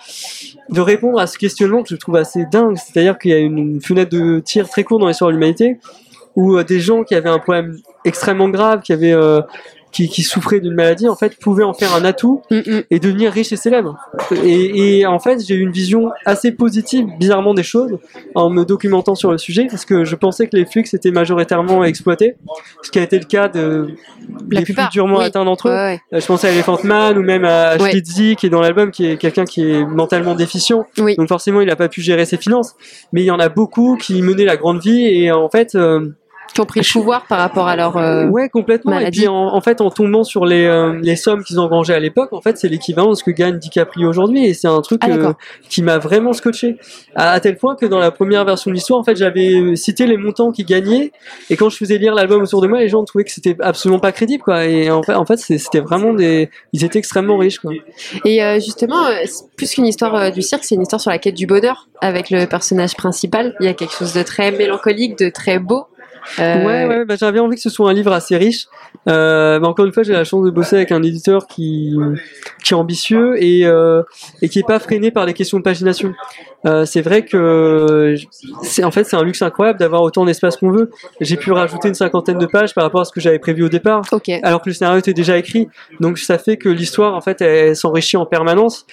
de 0.71 0.81
répondre 0.81 1.19
à 1.19 1.27
ce 1.27 1.39
questionnement 1.39 1.83
que 1.83 1.89
je 1.89 1.97
trouve 1.97 2.17
assez 2.17 2.45
dingue. 2.51 2.77
C'est-à-dire 2.77 3.19
qu'il 3.19 3.31
y 3.31 3.35
a 3.35 3.39
une, 3.39 3.59
une 3.59 3.81
fenêtre 3.81 4.11
de 4.11 4.41
tir 4.41 4.69
très 4.69 4.85
courte 4.85 5.01
dans 5.01 5.09
l'histoire 5.09 5.31
de 5.31 5.35
l'humanité 5.35 5.79
où 6.39 6.57
euh, 6.57 6.63
des 6.63 6.81
gens 6.81 7.03
qui 7.03 7.17
avaient 7.17 7.29
un 7.29 7.41
problème 7.41 7.79
extrêmement 8.05 8.49
grave, 8.49 8.81
qui 8.81 8.93
avaient 8.93 9.13
euh, 9.13 9.41
qui, 9.93 10.09
qui 10.09 10.23
souffraient 10.23 10.61
d'une 10.61 10.75
maladie, 10.75 11.09
en 11.09 11.17
fait, 11.17 11.39
pouvaient 11.39 11.65
en 11.65 11.73
faire 11.75 11.95
un 11.95 12.05
atout 12.05 12.43
Mm, 12.51 12.57
mm. 12.59 12.83
et 12.91 12.99
devenir 13.01 13.33
riches 13.33 13.53
et 13.53 13.57
célèbres. 13.57 13.97
Et, 14.45 14.99
et 15.01 15.07
en 15.07 15.19
fait, 15.19 15.45
j'ai 15.47 15.55
eu 15.55 15.61
une 15.61 15.73
vision 15.73 16.11
assez 16.25 16.53
positive, 16.53 17.07
bizarrement, 17.19 17.55
des 17.55 17.63
choses 17.63 17.99
en 18.35 18.51
me 18.51 18.65
documentant 18.65 19.15
sur 19.15 19.31
le 19.33 19.39
sujet, 19.39 19.67
parce 19.71 19.85
que 19.85 20.05
je 20.05 20.15
pensais 20.15 20.47
que 20.47 20.57
les 20.57 20.65
flux 20.67 20.85
étaient 20.93 21.11
majoritairement 21.11 21.85
exploités, 21.85 22.37
ce 22.83 22.91
qui 22.91 22.99
a 22.99 23.03
été 23.03 23.19
le 23.19 23.25
cas 23.25 23.49
de 23.49 23.89
La 24.51 24.61
des 24.61 24.65
plupart, 24.65 24.89
plus 24.89 24.93
durement 24.93 25.19
oui. 25.19 25.25
atteints 25.25 25.45
d'entre 25.45 25.69
eux. 25.69 25.73
Ouais, 25.73 25.77
ouais. 25.77 26.01
Euh, 26.15 26.21
Je 26.21 26.27
pensais 26.27 26.49
à 26.49 26.53
Elephant 26.53 26.79
Man 26.85 27.17
ou 27.19 27.23
même 27.23 27.45
à 27.45 27.77
Ouais. 27.77 27.91
Schlitzy 27.91 28.37
qui 28.37 28.47
est 28.47 28.51
dans 28.51 28.61
l'album, 28.61 28.91
qui 28.91 29.07
est 29.07 29.17
quelqu'un 29.17 29.45
qui 29.45 29.63
est 29.71 29.85
mentalement 29.85 30.35
déficient. 30.35 30.87
Oui. 30.99 31.17
Donc 31.17 31.29
forcément, 31.29 31.61
il 31.61 31.67
n'a 31.69 31.77
pas 31.77 31.89
pu 31.89 32.01
gérer 32.01 32.25
ses 32.25 32.37
finances. 32.37 32.75
Mais 33.13 33.23
il 33.23 33.27
y 33.27 33.31
en 33.31 33.39
a 33.39 33.49
beaucoup 33.49 33.97
qui 33.97 34.21
menaient 34.23 34.45
la 34.45 34.57
grande 34.57 34.81
vie 34.81 35.05
et 35.07 35.31
en 35.33 35.49
fait, 35.49 35.75
euh, 35.75 36.11
Qui 36.55 36.61
ont 36.61 36.67
pris 36.67 36.81
le 36.81 36.93
pouvoir 36.93 37.27
par 37.27 37.39
rapport 37.39 37.69
à 37.69 37.77
leur. 37.77 37.97
euh, 37.97 38.27
ouais, 38.27 38.49
complètement. 38.49 38.93
maladie. 38.93 39.19
Et 39.19 39.21
puis 39.23 39.29
en, 39.29 39.35
en 39.55 39.61
fait, 39.61 39.81
en 39.81 39.91
tombant 39.91 40.25
sur 40.25 40.45
les, 40.47 40.65
euh, 40.65 40.99
les 41.03 41.15
sommes 41.17 41.45
qu'ils 41.45 41.59
engrangeaient 41.61 41.95
à 41.95 42.01
l'époque, 42.01 42.33
en 42.33 42.41
fait, 42.41 42.59
c'est 42.59 42.69
l'équivalent 42.69 43.11
de 43.11 43.15
ce 43.15 43.23
que 43.23 43.31
gagne 43.31 43.59
DiCaprio 43.59 44.09
aujourd'hui. 44.09 44.45
Et 44.47 44.55
c'est 44.55 44.67
un 44.69 44.81
truc 44.81 45.01
Ah, 45.05 45.11
euh, 45.11 45.33
qui 45.69 45.83
m'a 45.83 45.99
vraiment 45.99 46.33
scotché. 46.33 46.77
À, 47.15 47.31
à 47.33 47.41
tel 47.41 47.57
point 47.57 47.77
que 47.77 47.87
dans 47.87 47.99
la 47.99 48.11
première 48.11 48.45
version 48.45 48.71
de 48.71 48.75
l'histoire, 48.75 48.99
en 48.99 49.05
fait, 49.05 49.17
j'avais 49.17 49.77
cité 49.77 50.07
les 50.07 50.17
montants 50.17 50.51
qu'ils 50.51 50.67
gagnaient. 50.67 51.13
Et 51.51 51.57
quand 51.57 51.69
je 51.69 51.77
faisais 51.77 51.99
lire 51.99 52.15
l'album 52.15 52.43
autour 52.43 52.61
de 52.63 52.67
moi, 52.67 52.79
les 52.81 52.89
gens 52.89 53.05
trouvaient 53.05 53.25
que 53.25 53.31
c'était 53.33 53.57
absolument 53.61 54.01
pas 54.01 54.13
crédible, 54.13 54.43
quoi. 54.43 54.65
Et 54.65 54.91
en 54.91 55.03
fait, 55.03 55.15
en 55.15 55.27
fait, 55.27 55.37
c'est- 55.37 55.59
c'était 55.59 55.81
vraiment 55.81 56.13
des, 56.15 56.51
ils 56.73 56.85
étaient 56.85 56.99
extrêmement 56.99 57.37
riches, 57.37 57.59
quoi. 57.59 57.73
Et 58.25 58.43
euh, 58.43 58.55
justement, 58.55 59.07
euh, 59.07 59.13
plus 59.57 59.71
qu'une 59.75 59.87
histoire 59.87 60.15
euh, 60.15 60.31
du 60.31 60.43
cirque, 60.43 60.65
c'est 60.65 60.75
une 60.75 60.83
histoire 60.83 61.01
sur 61.01 61.11
la 61.11 61.19
quête 61.19 61.35
du 61.35 61.47
bonheur 61.47 61.89
avec 62.01 62.31
le 62.31 62.47
personnage 62.47 62.95
principal. 62.97 63.55
Il 63.61 63.67
y 63.67 63.69
a 63.69 63.75
quelque 63.75 63.93
chose 63.95 64.15
de 64.15 64.23
très 64.23 64.51
mélancolique, 64.53 65.19
de 65.19 65.29
très 65.29 65.59
beau. 65.59 65.85
Euh, 66.39 66.65
Ouais, 66.65 66.87
ouais, 66.87 67.05
bah, 67.05 67.15
j'avais 67.19 67.39
envie 67.41 67.57
que 67.57 67.63
ce 67.63 67.71
soit 67.71 67.89
un 67.91 67.93
livre 67.95 68.13
assez 68.13 68.37
riche. 68.37 68.67
Euh, 69.09 69.59
bah, 69.59 69.69
encore 69.69 69.87
une 69.87 69.93
fois, 69.93 70.03
j'ai 70.03 70.13
la 70.13 70.25
chance 70.25 70.45
de 70.45 70.51
bosser 70.51 70.77
avec 70.77 70.93
un 70.93 71.03
éditeur 71.03 71.47
qui, 71.47 71.97
qui 72.65 72.75
est 72.75 72.77
ambitieux 72.77 73.43
et, 73.43 73.67
euh, 73.67 74.03
et 74.43 74.49
qui 74.49 74.59
est 74.59 74.67
pas 74.67 74.79
freiné 74.79 75.11
par 75.11 75.27
les 75.27 75.35
questions 75.35 75.59
de 75.59 75.63
pagination. 75.63 76.13
Euh, 76.67 76.85
c'est 76.85 77.03
vrai 77.03 77.25
que 77.25 78.17
c'est 78.63 78.83
en 78.83 78.91
fait 78.91 79.05
c'est 79.05 79.15
un 79.15 79.23
luxe 79.23 79.43
incroyable 79.43 79.79
d'avoir 79.79 80.03
autant 80.03 80.25
d'espace 80.25 80.57
qu'on 80.57 80.73
veut. 80.73 80.91
J'ai 81.21 81.37
pu 81.37 81.53
rajouter 81.53 81.87
une 81.87 81.95
cinquantaine 81.95 82.39
de 82.39 82.47
pages 82.47 82.75
par 82.75 82.83
rapport 82.83 83.01
à 83.01 83.05
ce 83.05 83.13
que 83.13 83.21
j'avais 83.21 83.39
prévu 83.39 83.63
au 83.63 83.69
départ, 83.69 84.03
Ok. 84.11 84.29
alors 84.43 84.61
que 84.61 84.69
le 84.69 84.75
scénario 84.75 84.99
était 84.99 85.15
déjà 85.15 85.39
écrit. 85.39 85.69
Donc 86.01 86.19
ça 86.19 86.37
fait 86.37 86.57
que 86.57 86.69
l'histoire 86.69 87.15
en 87.15 87.21
fait 87.21 87.41
elle, 87.41 87.69
elle 87.69 87.77
s'enrichit 87.77 88.17
en 88.17 88.27
permanence, 88.27 88.87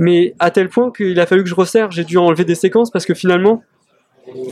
mais 0.00 0.34
à 0.40 0.50
tel 0.50 0.68
point 0.68 0.90
qu'il 0.90 1.18
a 1.20 1.26
fallu 1.26 1.44
que 1.44 1.48
je 1.48 1.54
resserre. 1.54 1.92
J'ai 1.92 2.02
dû 2.04 2.18
enlever 2.18 2.44
des 2.44 2.56
séquences 2.56 2.90
parce 2.90 3.06
que 3.06 3.14
finalement 3.14 3.62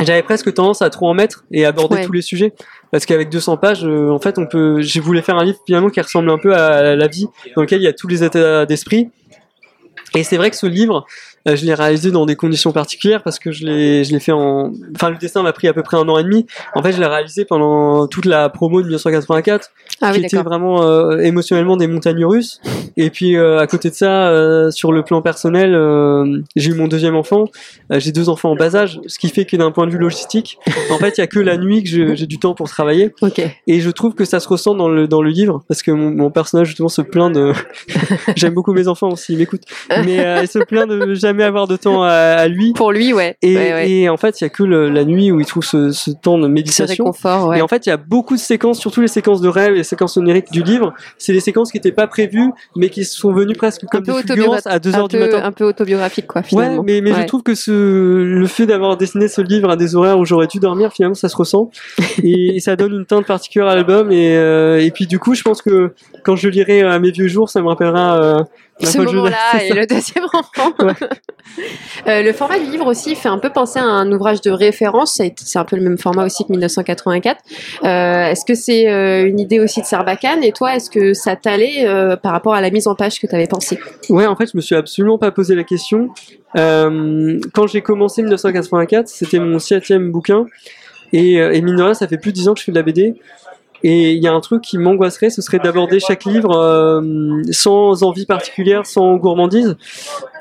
j'avais 0.01 0.23
presque 0.23 0.53
tendance 0.55 0.83
à 0.83 0.91
trop 0.91 1.09
en 1.09 1.15
mettre 1.15 1.45
et 1.53 1.65
aborder 1.65 1.97
Ouais. 1.97 2.05
tous 2.05 2.13
les 2.13 2.23
sujets 2.23 2.53
parce 2.91 3.07
qu'avec 3.07 3.29
200 3.31 3.57
pages 3.57 3.85
euh, 3.85 4.11
en 4.11 4.19
fait 4.19 4.39
on 4.39 4.47
peut 4.47 4.81
j'ai 4.81 5.01
voulu 5.01 5.21
faire 5.23 5.37
un 5.37 5.45
livre 5.45 5.59
finalement 5.67 5.89
qui 5.91 6.01
ressemble 6.01 6.31
un 6.31 6.39
peu 6.39 6.55
à 6.55 6.95
la 6.97 7.07
vie 7.09 7.27
dans 7.57 7.63
lequel 7.63 7.81
il 7.81 7.85
y 7.85 7.89
a 7.89 7.93
tous 7.93 8.09
les 8.09 8.23
états 8.25 8.67
d'esprit 8.67 9.11
et 10.15 10.25
c'est 10.25 10.37
vrai 10.37 10.51
que 10.51 10.57
ce 10.57 10.67
livre 10.67 11.07
je 11.47 11.65
l'ai 11.65 11.75
réalisé 11.75 12.11
dans 12.11 12.27
des 12.27 12.37
conditions 12.37 12.73
particulières 12.73 13.23
parce 13.23 13.39
que 13.39 13.51
je 13.53 13.65
l'ai 13.65 14.05
je 14.05 14.13
l'ai 14.13 14.21
fait 14.21 14.33
en 14.33 14.73
enfin 14.95 15.11
le 15.11 15.17
dessin 15.17 15.43
m'a 15.43 15.53
pris 15.53 15.69
à 15.69 15.73
peu 15.73 15.83
près 15.83 15.97
un 15.97 16.09
an 16.09 16.19
et 16.19 16.23
demi 16.23 16.47
en 16.75 16.83
fait 16.83 16.93
je 16.93 17.01
l'ai 17.01 17.07
réalisé 17.07 17.45
pendant 17.45 18.07
toute 18.07 18.27
la 18.27 18.49
promo 18.51 18.81
de 18.81 18.87
1984 18.87 19.71
Ah 20.03 20.13
qui 20.13 20.19
oui, 20.21 20.27
était 20.27 20.37
vraiment 20.43 20.83
euh, 20.83 21.19
émotionnellement 21.19 21.77
des 21.77 21.87
montagnes 21.87 22.25
russes. 22.25 22.61
Et 22.97 23.11
puis 23.11 23.37
euh, 23.37 23.59
à 23.59 23.67
côté 23.67 23.91
de 23.91 23.95
ça, 23.95 24.29
euh, 24.29 24.71
sur 24.71 24.93
le 24.93 25.03
plan 25.03 25.23
personnel, 25.23 25.75
euh, 25.75 26.41
j'ai 26.57 26.71
eu 26.71 26.75
mon 26.75 26.89
deuxième 26.89 27.17
enfant. 27.17 27.45
Euh, 27.93 27.99
j'ai 28.01 28.13
deux 28.13 28.29
enfants 28.29 28.51
en 28.51 28.57
bas 28.57 28.75
âge, 28.77 29.01
ce 29.07 29.19
qui 29.19 29.29
fait 29.29 29.45
que 29.45 29.57
d'un 29.57 29.71
point 29.71 29.87
de 29.87 29.93
vue 29.93 29.99
logistique, 29.99 30.59
en 30.91 30.99
fait, 30.99 31.17
il 31.19 31.21
y 31.21 31.25
a 31.25 31.27
que 31.27 31.39
la 31.39 31.57
nuit 31.57 31.83
que 31.83 31.89
je- 31.89 32.15
j'ai 32.15 32.27
du 32.27 32.39
temps 32.39 32.55
pour 32.55 32.69
travailler. 32.69 33.13
Et 33.67 33.81
je 33.81 33.91
trouve 33.91 34.15
que 34.15 34.25
ça 34.25 34.41
se 34.41 34.49
ressent 34.49 34.75
dans 34.75 34.89
le 34.89 35.07
dans 35.09 35.23
le 35.23 35.31
livre 35.31 35.63
parce 35.69 35.83
que 35.83 35.91
mon, 35.91 36.11
mon 36.11 36.31
personnage 36.31 36.69
justement 36.69 36.89
se 36.89 37.03
plaint 37.03 37.33
de. 37.35 37.53
J'aime 38.37 38.55
beaucoup 38.55 38.73
mes 38.73 38.89
enfants 38.89 39.09
aussi, 39.11 39.33
ils 39.33 39.39
m'écoutent. 39.39 39.65
Mais 40.05 40.25
euh, 40.25 40.41
il 40.43 40.49
se 40.49 40.59
plaint 40.59 40.89
de 40.89 41.15
jamais 41.31 41.45
avoir 41.45 41.67
de 41.69 41.77
temps 41.77 42.03
à, 42.03 42.11
à 42.11 42.49
lui. 42.49 42.73
Pour 42.73 42.93
lui, 42.93 43.13
ouais. 43.13 43.37
Et, 43.43 43.57
ouais, 43.57 43.73
ouais. 43.73 43.91
et 43.91 44.09
en 44.09 44.17
fait, 44.17 44.41
il 44.41 44.45
y 44.45 44.47
a 44.47 44.51
que 44.51 44.63
le- 44.63 44.89
la 44.91 45.05
nuit 45.05 45.31
où 45.31 45.41
il 45.41 45.47
trouve 45.47 45.65
ce, 45.65 45.91
ce 45.93 46.11
temps 46.11 46.39
de 46.39 46.49
méditation. 46.49 47.05
réconfort, 47.05 47.49
ouais. 47.49 47.59
Et 47.59 47.63
en 47.63 47.69
fait, 47.69 47.87
il 47.87 47.91
y 47.91 47.93
a 47.93 47.97
beaucoup 47.97 48.35
de 48.35 48.41
séquences, 48.41 48.79
surtout 48.79 49.01
les 49.01 49.09
séquences 49.09 49.41
de 49.41 49.49
rêve 49.49 49.75
et 49.75 49.79
les 49.79 49.85
séquences 49.85 50.17
oniriques 50.17 50.51
du 50.51 50.63
livre. 50.63 50.93
C'est 51.19 51.33
des 51.33 51.41
séquences 51.41 51.71
qui 51.71 51.77
n'étaient 51.79 51.93
pas 51.93 52.07
prévues, 52.07 52.51
mais 52.77 52.89
qui 52.91 53.05
sont 53.05 53.33
venues 53.33 53.55
presque 53.55 53.83
comme 53.91 54.03
des 54.03 54.13
fulgurances 54.13 54.67
à 54.67 54.79
2 54.79 54.95
un 54.95 54.99
heures 54.99 55.09
du 55.09 55.19
matin. 55.19 55.41
Un 55.45 55.53
peu 55.53 55.65
autobiographique, 55.65 56.27
quoi, 56.27 56.41
Ouais, 56.43 56.47
finalement. 56.49 56.83
mais, 56.85 57.01
mais 57.01 57.13
Ouais. 57.13 57.23
je 57.23 57.27
trouve 57.27 57.43
que 57.43 57.55
ce, 57.55 57.71
le 57.71 58.47
fait 58.47 58.67
d'avoir 58.67 58.97
dessiné 58.97 59.29
ce 59.29 59.41
livre 59.41 59.71
à 59.71 59.77
des 59.77 59.95
horaires 59.97 60.19
où 60.19 60.25
j'aurais 60.25 60.47
dû 60.49 60.59
dormir, 60.59 60.93
finalement, 60.93 61.15
ça 61.15 61.29
se 61.29 61.37
ressent. 61.37 61.71
et, 62.25 62.57
et 62.57 62.61
ça 62.61 62.77
donne 62.77 62.93
une 62.93 63.07
teinte 63.07 63.27
particulière 63.27 63.69
à 63.69 63.75
l'album. 63.75 64.11
Et, 64.11 64.37
euh, 64.37 64.81
et 64.85 64.91
puis, 64.91 65.07
du 65.07 65.19
coup, 65.19 65.35
je 65.35 65.43
pense 65.43 65.63
que 65.63 65.93
quand 66.25 66.37
je 66.37 66.49
lirai 66.49 66.83
à 66.83 66.99
mes 66.99 67.11
vieux 67.11 67.29
jours, 67.29 67.49
ça 67.51 67.61
me 67.63 67.69
rappellera 67.69 68.21
euh, 68.23 68.43
ce 68.87 68.99
moment-là 68.99 69.63
et 69.63 69.73
le 69.73 69.87
deuxième 69.87 70.25
enfant. 70.33 70.73
Ouais. 70.79 70.95
Euh, 72.09 72.23
le 72.23 72.33
format 72.33 72.59
du 72.59 72.71
livre 72.71 72.87
aussi 72.87 73.15
fait 73.15 73.29
un 73.29 73.39
peu 73.39 73.51
penser 73.51 73.79
à 73.79 73.85
un 73.85 74.11
ouvrage 74.13 74.41
de 74.41 74.51
référence. 74.51 75.21
C'est 75.37 75.59
un 75.59 75.65
peu 75.65 75.77
le 75.77 75.83
même 75.83 75.99
format 75.99 76.25
aussi 76.25 76.45
que 76.45 76.51
1984. 76.51 77.39
Euh, 77.85 78.31
est-ce 78.31 78.45
que 78.45 78.55
c'est 78.55 78.89
euh, 78.89 79.27
une 79.27 79.41
idée 79.41 79.61
aussi 79.61 79.81
de 79.81 79.87
Sarbacane? 79.87 80.43
Et 80.45 80.53
toi, 80.53 80.77
est-ce 80.77 80.91
que 80.91 81.15
ça 81.15 81.37
t'allait 81.37 81.87
par 82.23 82.33
rapport 82.33 82.55
à 82.55 82.61
la 82.61 82.71
mise 82.71 82.87
en 82.87 82.95
page 82.95 83.21
que 83.21 83.27
tu 83.27 83.35
avais 83.35 83.47
pensé 83.47 83.79
Ouais, 84.09 84.27
en 84.27 84.37
fait, 84.37 84.51
je 84.53 84.57
me 84.57 84.63
suis 84.63 84.75
absolument 84.75 85.19
pas 85.19 85.31
posé 85.31 85.55
la 85.55 85.65
question. 85.65 86.11
Quand 86.55 87.67
j'ai 87.67 87.83
commencé 87.83 88.23
1984, 88.23 89.09
c'était 89.09 89.39
mon 89.39 89.59
septième 89.59 90.11
bouquin. 90.11 90.47
Et, 91.13 91.35
et 91.35 91.61
mine 91.61 91.77
de 91.77 91.83
rien, 91.83 91.95
ça 91.95 92.07
fait 92.07 92.19
plus 92.19 92.31
de 92.31 92.37
10 92.37 92.49
ans 92.49 92.55
que 92.55 92.61
je 92.61 92.65
fais 92.65 92.73
de 92.73 92.77
la 92.77 92.83
BD. 92.83 93.17
Et 93.83 94.13
il 94.13 94.23
y 94.23 94.29
a 94.29 94.33
un 94.33 94.41
truc 94.41 94.63
qui 94.63 94.77
m'angoisserait, 94.79 95.31
ce 95.31 95.41
serait 95.43 95.59
d'aborder 95.59 96.01
chaque 96.01 96.25
livre 96.25 96.55
euh, 96.57 97.43
sans 97.51 98.03
envie 98.03 98.27
particulière, 98.27 98.85
sans 98.85 99.17
gourmandise, 99.17 99.77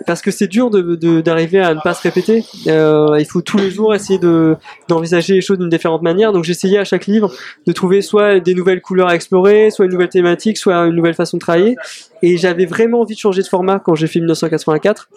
parce 0.05 0.21
que 0.21 0.29
c'est 0.31 0.47
dur 0.47 0.69
de- 0.69 0.95
de- 0.95 1.21
d'arriver 1.21 1.59
à 1.59 1.73
ne 1.73 1.79
pas 1.79 1.93
se 1.93 2.01
répéter. 2.01 2.43
Euh, 2.67 3.15
il 3.17 3.25
faut 3.25 3.41
tous 3.41 3.57
les 3.57 3.71
jours 3.71 3.93
essayer 3.95 4.19
de 4.19 4.55
d'envisager 4.87 5.33
les 5.35 5.41
choses 5.41 5.57
d'une 5.57 5.69
différente 5.69 6.01
manière. 6.01 6.31
Donc 6.33 6.43
j'essayais 6.43 6.77
à 6.79 6.83
chaque 6.83 7.05
livre 7.05 7.31
de 7.65 7.71
trouver 7.71 8.01
soit 8.01 8.39
des 8.39 8.53
nouvelles 8.55 8.81
couleurs 8.81 9.07
à 9.07 9.15
explorer, 9.15 9.71
soit 9.71 9.85
une 9.85 9.91
nouvelle 9.91 10.09
thématique, 10.09 10.57
soit 10.57 10.75
une 10.87 10.95
nouvelle 10.95 11.13
façon 11.13 11.37
de 11.37 11.41
travailler. 11.41 11.75
Et 12.21 12.37
j'avais 12.37 12.65
vraiment 12.65 13.01
envie 13.01 13.15
de 13.15 13.19
changer 13.19 13.41
de 13.41 13.47
format 13.47 13.79
quand 13.79 13.95
j'ai 13.95 14.07
fait 14.07 14.19
1984, 14.19 15.09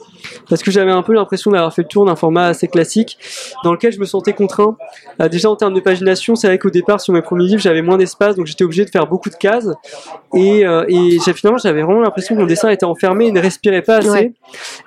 parce 0.49 0.63
que 0.63 0.71
j'avais 0.71 0.91
un 0.91 1.03
peu 1.03 1.13
l'impression 1.13 1.51
d'avoir 1.51 1.75
fait 1.75 1.83
le 1.83 1.89
tour 1.89 2.05
d'un 2.05 2.17
format 2.17 2.47
assez 2.47 2.69
classique, 2.69 3.19
dans 3.65 3.73
lequel 3.73 3.93
je 3.93 4.01
me 4.01 4.05
sentais 4.05 4.33
contraint. 4.33 4.77
Euh, 5.21 5.29
déjà 5.29 5.51
en 5.51 5.57
termes 5.57 5.75
de 5.75 5.81
pagination, 5.81 6.35
c'est 6.35 6.47
vrai 6.47 6.59
qu'au 6.59 6.71
départ 6.71 7.01
sur 7.01 7.13
mes 7.13 7.23
premiers 7.23 7.47
livres, 7.47 7.63
j'avais 7.63 7.83
moins 7.83 7.97
d'espace, 7.97 8.37
donc 8.37 8.47
j'étais 8.47 8.65
obligé 8.65 8.85
de 8.85 8.91
faire 8.91 9.07
beaucoup 9.07 9.31
de 9.31 9.35
cases. 9.35 9.69
Et, 10.35 10.67
euh, 10.67 10.85
et 10.89 11.19
finalement, 11.35 11.59
j'avais 11.59 11.83
vraiment 11.83 12.01
l'impression 12.01 12.35
que 12.35 12.41
mon 12.41 12.47
dessin 12.47 12.71
était 12.71 12.85
enfermé 12.85 13.27
et 13.27 13.33
ne 13.33 13.41
respirait 13.41 13.83
pas 13.83 13.97
assez. 13.97 14.33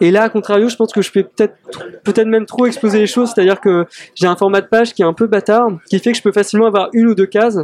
Et 0.02 0.12
là, 0.12 0.24
à 0.24 0.30
contrario, 0.30 0.70
je 0.70 0.76
pense 0.76 0.92
que 0.92 1.02
je 1.02 1.12
peux 1.12 1.24
peut-être 1.24 1.56
peut-être 2.04 2.28
même 2.28 2.46
trop 2.46 2.66
exploser 2.66 3.00
les 3.00 3.08
choses, 3.08 3.32
c'est-à-dire 3.34 3.60
que 3.60 3.86
j'ai 4.16 4.28
un 4.28 4.36
format 4.36 4.62
de 4.62 4.68
page 4.68 4.94
qui 4.94 5.02
est 5.02 5.06
un 5.06 5.14
peu 5.14 5.28
bâtard, 5.28 5.70
qui 5.90 6.00
fait 6.00 6.12
que 6.12 6.18
je 6.18 6.24
peux 6.24 6.32
facilement 6.32 6.68
avoir 6.68 6.90
une 6.94 7.08
ou 7.08 7.16
deux 7.16 7.26
cases, 7.26 7.60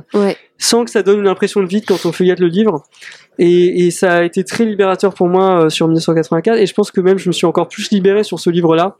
sans 0.57 0.85
que 0.85 0.91
ça 0.91 1.03
donne 1.03 1.19
une 1.19 1.27
impression 1.27 1.61
de 1.61 1.67
vide 1.67 1.85
quand 1.87 2.05
on 2.05 2.11
feuillette 2.11 2.39
le 2.39 2.47
livre. 2.47 2.83
Et, 3.39 3.85
et, 3.85 3.91
ça 3.91 4.17
a 4.17 4.23
été 4.23 4.43
très 4.43 4.65
libérateur 4.65 5.13
pour 5.13 5.27
moi 5.27 5.65
euh, 5.65 5.69
sur 5.69 5.87
1984 5.87 6.57
et 6.57 6.65
je 6.65 6.73
pense 6.73 6.91
que 6.91 7.01
même 7.01 7.17
je 7.17 7.29
me 7.29 7.33
suis 7.33 7.45
encore 7.45 7.67
plus 7.67 7.89
libéré 7.89 8.23
sur 8.23 8.39
ce 8.39 8.49
livre-là. 8.49 8.97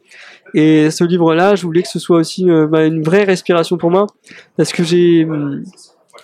Et 0.54 0.90
ce 0.90 1.04
livre-là, 1.04 1.56
je 1.56 1.64
voulais 1.64 1.84
que 1.84 1.90
ce 1.90 2.00
soit 2.00 2.18
aussi 2.18 2.50
euh, 2.50 2.66
bah, 2.66 2.86
une 2.86 3.04
vraie 3.04 3.24
respiration 3.24 3.78
pour 3.78 3.92
moi 3.92 4.08
parce 4.58 4.72
que 4.72 4.84
j'ai 4.84 5.26
hum, 5.26 5.64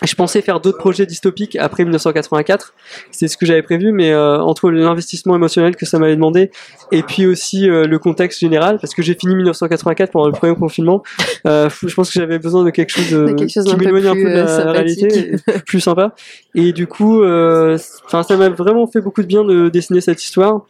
je 0.02 0.14
pensais 0.14 0.42
faire 0.42 0.60
d'autres 0.60 0.78
projets 0.78 1.06
dystopiques 1.06 1.56
après 1.56 1.84
1984, 1.84 2.74
c'est 3.10 3.28
ce 3.28 3.36
que 3.36 3.46
j'avais 3.46 3.62
prévu, 3.62 3.92
mais 3.92 4.12
euh, 4.12 4.40
entre 4.40 4.70
l'investissement 4.70 5.34
émotionnel 5.34 5.76
que 5.76 5.86
ça 5.86 5.98
m'avait 5.98 6.14
demandé 6.14 6.50
et 6.92 7.02
puis 7.02 7.26
aussi 7.26 7.68
euh, 7.68 7.84
le 7.84 7.98
contexte 7.98 8.40
général, 8.40 8.78
parce 8.80 8.94
que 8.94 9.02
j'ai 9.02 9.14
fini 9.14 9.34
1984 9.34 10.10
pendant 10.10 10.26
le 10.26 10.32
premier 10.32 10.54
confinement, 10.54 11.02
euh, 11.46 11.68
je 11.82 11.94
pense 11.94 12.08
que 12.12 12.18
j'avais 12.18 12.38
besoin 12.38 12.64
de 12.64 12.70
quelque 12.70 12.90
chose, 12.90 13.10
de, 13.10 13.32
quelque 13.32 13.52
chose 13.52 13.64
qui 13.64 13.76
m'éloigne 13.76 14.06
un 14.06 14.14
peu 14.14 14.24
de 14.24 14.64
la 14.64 14.72
réalité, 14.72 15.36
plus 15.66 15.80
sympa. 15.80 16.14
Et 16.54 16.72
du 16.72 16.86
coup, 16.86 17.24
enfin 17.24 18.22
ça 18.22 18.36
m'a 18.36 18.48
vraiment 18.48 18.86
fait 18.86 19.00
beaucoup 19.00 19.22
de 19.22 19.26
bien 19.26 19.44
de 19.44 19.68
dessiner 19.68 20.00
cette 20.00 20.22
histoire. 20.22 20.64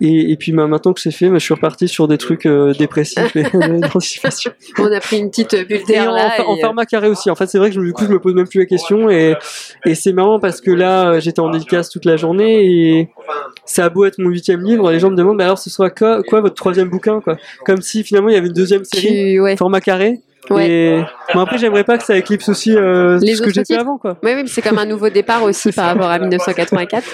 Et, 0.00 0.32
et 0.32 0.36
puis 0.36 0.52
bah, 0.52 0.66
maintenant 0.66 0.92
que 0.92 1.00
c'est 1.00 1.10
fait, 1.10 1.28
bah, 1.28 1.38
je 1.38 1.44
suis 1.44 1.54
reparti 1.54 1.88
sur 1.88 2.08
des 2.08 2.18
trucs 2.18 2.46
euh, 2.46 2.72
dépressifs 2.74 3.36
et 3.36 3.42
d'anticipation. 3.80 4.52
On 4.78 4.90
a 4.90 5.00
pris 5.00 5.18
une 5.18 5.30
petite 5.30 5.54
bulle 5.68 5.84
d'air 5.86 6.10
là. 6.10 6.32
En, 6.46 6.52
en 6.52 6.56
format 6.56 6.86
carré 6.86 7.08
aussi. 7.08 7.30
En 7.30 7.34
fait, 7.34 7.46
c'est 7.46 7.58
vrai 7.58 7.70
que 7.70 7.78
du 7.78 7.92
coup, 7.92 8.04
je 8.04 8.10
me 8.10 8.18
pose 8.18 8.34
même 8.34 8.48
plus 8.48 8.60
la 8.60 8.66
question. 8.66 9.10
Et, 9.10 9.34
et 9.84 9.94
c'est 9.94 10.12
marrant 10.12 10.40
parce 10.40 10.60
que 10.60 10.70
là, 10.70 11.20
j'étais 11.20 11.40
en 11.40 11.50
dédicace 11.50 11.90
toute 11.90 12.04
la 12.04 12.16
journée 12.16 12.64
et 12.64 13.08
ça 13.64 13.84
a 13.84 13.88
beau 13.88 14.04
être 14.04 14.18
mon 14.18 14.30
huitième 14.30 14.62
livre, 14.62 14.90
les 14.90 14.98
gens 14.98 15.10
me 15.10 15.16
demandent 15.16 15.38
bah 15.38 15.44
alors 15.44 15.58
ce 15.58 15.70
sera 15.70 15.90
quoi, 15.90 16.22
quoi 16.22 16.40
votre 16.40 16.54
troisième 16.54 16.88
bouquin 16.88 17.20
quoi? 17.20 17.36
Comme 17.64 17.82
si 17.82 18.02
finalement 18.02 18.28
il 18.28 18.34
y 18.34 18.38
avait 18.38 18.48
une 18.48 18.52
deuxième 18.52 18.84
série, 18.84 19.38
ouais. 19.40 19.56
format 19.56 19.80
carré. 19.80 20.20
Ouais. 20.48 20.68
Et 20.68 21.02
bon, 21.34 21.40
après, 21.40 21.58
j'aimerais 21.58 21.84
pas 21.84 21.98
que 21.98 22.04
ça 22.04 22.16
éclipse 22.16 22.48
aussi 22.48 22.74
euh, 22.74 23.18
Les 23.20 23.34
ce 23.36 23.42
que 23.42 23.50
j'ai 23.50 23.64
fait 23.64 23.76
avant, 23.76 23.98
quoi. 23.98 24.16
Oui, 24.22 24.32
oui, 24.34 24.42
mais 24.42 24.48
c'est 24.48 24.62
comme 24.62 24.78
un 24.78 24.86
nouveau 24.86 25.08
départ 25.10 25.42
aussi 25.42 25.70
par 25.70 25.86
rapport 25.86 26.08
à 26.08 26.18
1984. 26.18 27.04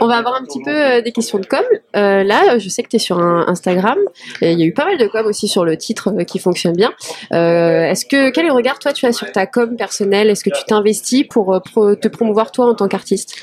On 0.00 0.08
va 0.08 0.16
avoir 0.16 0.34
un 0.34 0.44
petit 0.44 0.60
peu 0.62 0.70
euh, 0.70 1.00
des 1.00 1.12
questions 1.12 1.38
de 1.38 1.46
com. 1.46 1.62
Euh, 1.96 2.24
là, 2.24 2.58
je 2.58 2.68
sais 2.68 2.82
que 2.82 2.88
tu 2.88 2.96
es 2.96 2.98
sur 2.98 3.18
un 3.20 3.46
Instagram. 3.48 3.96
Et 4.42 4.52
Il 4.52 4.58
y 4.60 4.62
a 4.64 4.66
eu 4.66 4.74
pas 4.74 4.84
mal 4.84 4.98
de 4.98 5.06
com 5.06 5.24
aussi 5.26 5.48
sur 5.48 5.64
le 5.64 5.76
titre 5.78 6.12
qui 6.26 6.38
fonctionne 6.38 6.74
bien. 6.76 6.92
Est-ce 7.30 8.04
que 8.04 8.30
quel 8.30 8.50
regard 8.50 8.78
toi 8.78 8.92
tu 8.92 9.06
as 9.06 9.12
sur 9.12 9.30
ta 9.32 9.46
com 9.46 9.76
personnelle? 9.76 10.28
Est-ce 10.28 10.44
que 10.44 10.50
tu 10.50 10.64
t'investis 10.64 11.24
pour 11.26 11.60
pro- 11.64 11.94
te 11.94 12.08
promouvoir 12.08 12.50
toi 12.52 12.66
en 12.66 12.74
tant 12.74 12.88
qu'artiste? 12.88 13.36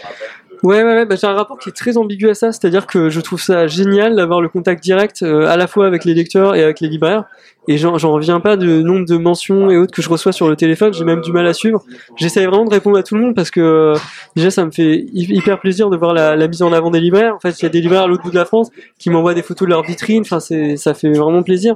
Ouais, 0.64 0.84
ouais, 0.84 0.94
ouais, 0.94 1.06
bah, 1.06 1.16
j'ai 1.20 1.26
un 1.26 1.34
rapport 1.34 1.58
qui 1.58 1.70
est 1.70 1.76
très 1.76 1.98
ambigu 1.98 2.30
à 2.30 2.36
ça, 2.36 2.52
c'est-à-dire 2.52 2.86
que 2.86 3.10
je 3.10 3.20
trouve 3.20 3.42
ça 3.42 3.66
génial 3.66 4.16
d'avoir 4.16 4.42
le 4.42 4.50
contact 4.50 4.84
direct 4.84 5.24
euh, 5.24 5.48
à 5.48 5.58
la 5.58 5.66
fois 5.66 5.88
avec 5.88 6.06
les 6.06 6.14
lecteurs 6.14 6.54
et 6.56 6.62
avec 6.64 6.82
les 6.82 6.88
libraires, 6.88 7.24
et 7.68 7.78
j'en 7.78 7.96
reviens 7.96 8.40
pas 8.40 8.58
du 8.58 8.84
nombre 8.84 9.06
de 9.06 9.18
mentions 9.18 9.70
et 9.70 9.78
autres 9.78 9.92
que 9.94 10.02
je 10.02 10.10
reçois 10.10 10.32
sur 10.32 10.50
le 10.50 10.56
téléphone, 10.56 10.94
j'ai 10.94 11.04
même 11.06 11.22
du 11.22 11.32
mal 11.32 11.46
à 11.46 11.54
suivre. 11.54 11.84
J'essaye 12.18 12.46
vraiment 12.48 12.66
de 12.66 12.72
répondre 12.72 12.98
à 12.98 13.04
tout 13.04 13.16
le 13.16 13.22
monde 13.22 13.36
parce 13.36 13.52
que 13.52 13.60
euh, 13.62 13.96
déjà 14.36 14.50
ça 14.50 14.66
me 14.66 14.72
fait 14.72 15.06
hy- 15.14 15.34
hyper 15.36 15.60
plaisir 15.60 15.90
de 15.92 15.98
voir 15.98 16.14
la, 16.14 16.36
la 16.36 16.48
mise 16.48 16.64
en 16.64 16.74
avant 16.74 16.90
des 16.90 17.00
libraires. 17.00 17.36
En 17.36 17.40
fait, 17.40 17.60
il 17.60 17.64
y 17.64 17.66
a 17.66 17.70
des 17.70 17.82
libraires 17.82 18.02
à 18.04 18.08
l'autre 18.08 18.24
bout 18.24 18.32
de 18.32 18.36
la 18.36 18.46
France 18.46 18.70
qui 18.98 19.10
m'envoient 19.12 19.34
des 19.36 19.44
photos 19.44 19.68
de 19.68 19.72
leur 19.74 19.84
vitrine, 19.84 20.22
enfin 20.22 20.40
c'est 20.40 20.76
ça 20.78 20.94
fait 20.96 21.12
vraiment 21.12 21.44
plaisir. 21.44 21.76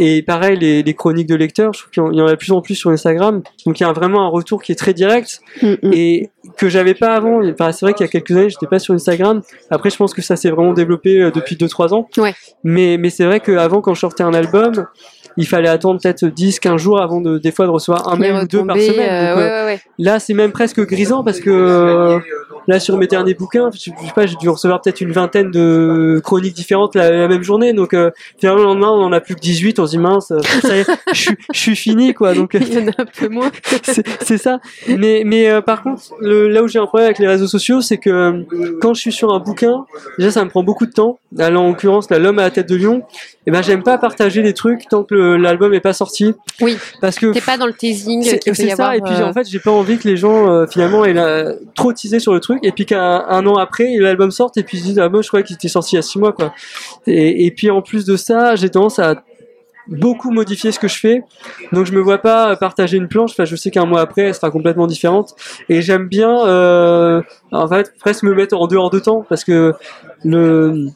Et 0.00 0.22
pareil, 0.22 0.58
les, 0.58 0.82
les 0.82 0.94
chroniques 0.94 1.28
de 1.28 1.34
lecteurs, 1.34 1.72
je 1.74 1.80
trouve 1.80 1.90
qu'il 1.90 2.18
y 2.18 2.20
en- 2.22 2.26
a 2.26 2.30
de 2.30 2.36
plus 2.36 2.52
en 2.52 2.62
plus 2.62 2.74
sur 2.74 2.90
Instagram, 2.90 3.42
donc 3.66 3.78
il 3.78 3.82
y 3.82 3.86
a 3.86 3.92
vraiment 3.92 4.22
un 4.24 4.28
retour 4.28 4.62
qui 4.62 4.72
est 4.72 4.76
très 4.76 4.94
direct 4.94 5.40
et 5.82 6.30
que 6.56 6.68
j'avais 6.68 6.94
pas 6.94 7.14
avant. 7.14 7.40
Enfin, 7.46 7.72
c'est 7.72 7.84
vrai 7.84 7.92
qu'il 7.94 8.06
y 8.06 8.08
a 8.08 8.10
quelques 8.12 8.30
années, 8.32 8.48
j'étais 8.50 8.66
pas 8.66 8.78
sur 8.78 8.94
Instagram. 8.94 9.42
Après, 9.70 9.90
je 9.90 9.96
pense 9.96 10.14
que 10.14 10.22
ça 10.22 10.36
s'est 10.36 10.50
vraiment 10.50 10.72
développé 10.72 11.20
euh, 11.20 11.30
depuis 11.30 11.56
2-3 11.56 11.92
ans. 11.92 12.08
Ouais. 12.18 12.34
Mais, 12.64 12.96
mais 12.98 13.10
c'est 13.10 13.24
vrai 13.24 13.40
qu'avant, 13.40 13.80
quand 13.80 13.94
je 13.94 14.00
sortais 14.00 14.22
un 14.22 14.32
album, 14.34 14.86
il 15.36 15.46
fallait 15.46 15.68
attendre 15.68 16.00
peut-être 16.00 16.24
10-15 16.26 16.78
jours 16.78 17.00
avant 17.00 17.20
de, 17.20 17.38
des 17.38 17.52
fois 17.52 17.66
de 17.66 17.70
recevoir 17.70 18.08
un 18.08 18.16
mail 18.16 18.32
ou 18.44 18.46
deux 18.48 18.64
par 18.66 18.76
semaine. 18.86 19.08
euh, 19.10 19.34
Donc, 19.34 19.38
euh, 19.42 19.46
ouais, 19.46 19.60
ouais, 19.60 19.66
ouais. 19.74 19.80
Là, 19.98 20.18
c'est 20.18 20.34
même 20.34 20.52
presque 20.52 20.80
grisant 20.86 21.22
parce 21.24 21.40
que 21.40 21.50
euh, 21.50 22.18
là, 22.68 22.80
sur 22.80 22.96
mes 22.96 23.06
derniers 23.06 23.34
bouquins, 23.34 23.70
je 23.72 23.78
sais 23.78 23.92
je 24.00 24.06
sais 24.06 24.12
pas, 24.14 24.26
j'ai 24.26 24.36
dû 24.36 24.48
recevoir 24.48 24.80
peut-être 24.80 25.00
une 25.00 25.12
vingtaine 25.12 25.50
de 25.50 26.20
chroniques 26.24 26.54
différentes 26.54 26.94
la, 26.94 27.10
la 27.10 27.28
même 27.28 27.42
journée. 27.42 27.72
Donc, 27.72 27.94
euh, 27.94 28.10
finalement, 28.38 28.60
le 28.60 28.64
lendemain, 28.66 28.88
on 28.90 29.02
en 29.04 29.12
a 29.12 29.20
plus 29.20 29.34
que 29.34 29.40
18. 29.40 29.78
On 29.78 29.86
se 29.86 29.90
dit 29.92 29.98
mince, 29.98 30.30
euh, 30.30 30.40
ça 30.62 30.76
y 30.76 30.80
est, 30.80 30.86
je 31.12 31.20
suis- 31.20 31.36
je 31.52 31.58
suis 31.58 31.76
fini, 31.76 32.14
quoi. 32.14 32.34
Donc, 32.34 32.54
Il 32.54 32.72
y 32.72 32.78
en 32.78 32.88
a 32.88 32.92
un 32.98 33.04
peu 33.18 33.28
moins. 33.28 33.50
c'est 34.22 34.38
ça. 34.38 34.58
Mais, 34.88 35.22
mais 35.24 35.48
euh, 35.48 35.60
par 35.60 35.82
contre, 35.82 36.02
le, 36.20 36.48
là 36.48 36.62
où 36.62 36.68
j'ai 36.68 36.78
un 36.78 36.86
problème 36.86 37.06
avec 37.06 37.18
les 37.18 37.26
réseaux 37.28 37.46
sociaux, 37.46 37.80
c'est 37.80 37.98
que 37.98 38.44
quand 38.80 38.94
je 38.94 39.00
suis 39.00 39.12
sur 39.12 39.32
un 39.32 39.38
bouquin, 39.38 39.84
déjà 40.18 40.30
ça 40.30 40.44
me 40.44 40.50
prend 40.50 40.62
beaucoup 40.62 40.86
de 40.86 40.92
temps. 40.92 41.18
Là, 41.36 41.48
en 41.50 41.68
l'occurrence, 41.68 42.10
là, 42.10 42.18
l'homme 42.18 42.38
à 42.38 42.42
la 42.42 42.50
tête 42.50 42.68
de 42.68 42.76
lion, 42.76 43.02
et 43.46 43.50
ben 43.50 43.62
j'aime 43.62 43.82
pas 43.82 43.98
partager 43.98 44.42
les 44.42 44.54
trucs 44.54 44.88
tant 44.88 45.04
que 45.04 45.14
le- 45.14 45.25
l'album 45.36 45.74
est 45.74 45.80
pas 45.80 45.92
sorti, 45.92 46.34
Oui, 46.60 46.76
parce 47.00 47.16
que 47.18 47.32
t'es 47.32 47.40
pas 47.40 47.56
dans 47.58 47.66
le 47.66 47.72
teasing 47.72 48.22
c'est 48.22 48.40
c'est 48.54 48.64
y 48.64 48.68
ça. 48.68 48.72
avoir. 48.74 48.94
Et 48.94 49.00
puis 49.00 49.12
euh, 49.14 49.26
en 49.26 49.32
fait, 49.32 49.48
j'ai 49.48 49.58
pas 49.58 49.70
envie 49.72 49.98
que 49.98 50.06
les 50.06 50.16
gens 50.16 50.48
euh, 50.50 50.66
finalement 50.66 51.04
aient 51.04 51.12
la- 51.12 51.52
trop 51.74 51.92
teasé 51.92 52.18
sur 52.20 52.32
le 52.32 52.40
truc, 52.40 52.58
et 52.62 52.72
puis 52.72 52.86
qu'un 52.86 53.24
un 53.28 53.46
an 53.46 53.56
après, 53.56 53.96
l'album 53.98 54.30
sorte, 54.30 54.56
et 54.56 54.62
puis 54.62 54.78
ils 54.78 54.80
se 54.82 54.86
disent 54.86 54.98
ah 54.98 55.08
bon, 55.08 55.22
je 55.22 55.28
croyais 55.28 55.44
qu'il 55.44 55.54
était 55.56 55.68
sorti 55.68 55.94
il 55.94 55.96
y 55.96 55.98
a 55.98 56.02
six 56.02 56.18
mois, 56.18 56.32
quoi. 56.32 56.54
Et, 57.06 57.46
et 57.46 57.50
puis 57.50 57.70
en 57.70 57.82
plus 57.82 58.04
de 58.04 58.16
ça, 58.16 58.54
j'ai 58.56 58.70
tendance 58.70 58.98
à 58.98 59.22
beaucoup 59.88 60.32
modifier 60.32 60.72
ce 60.72 60.80
que 60.80 60.88
je 60.88 60.98
fais. 60.98 61.22
Donc 61.72 61.86
je 61.86 61.92
me 61.92 62.00
vois 62.00 62.18
pas 62.18 62.56
partager 62.56 62.96
une 62.96 63.06
planche. 63.06 63.30
Enfin, 63.30 63.44
je 63.44 63.54
sais 63.54 63.70
qu'un 63.70 63.86
mois 63.86 64.00
après, 64.00 64.22
elle 64.22 64.34
sera 64.34 64.50
complètement 64.50 64.88
différente. 64.88 65.34
Et 65.68 65.80
j'aime 65.80 66.08
bien, 66.08 66.44
euh, 66.44 67.22
en 67.52 67.68
fait, 67.68 67.92
presque 68.00 68.24
me 68.24 68.34
mettre 68.34 68.56
en 68.56 68.66
dehors 68.66 68.90
de 68.90 68.98
temps 68.98 69.24
parce 69.28 69.44
que 69.44 69.74
le 70.24 70.86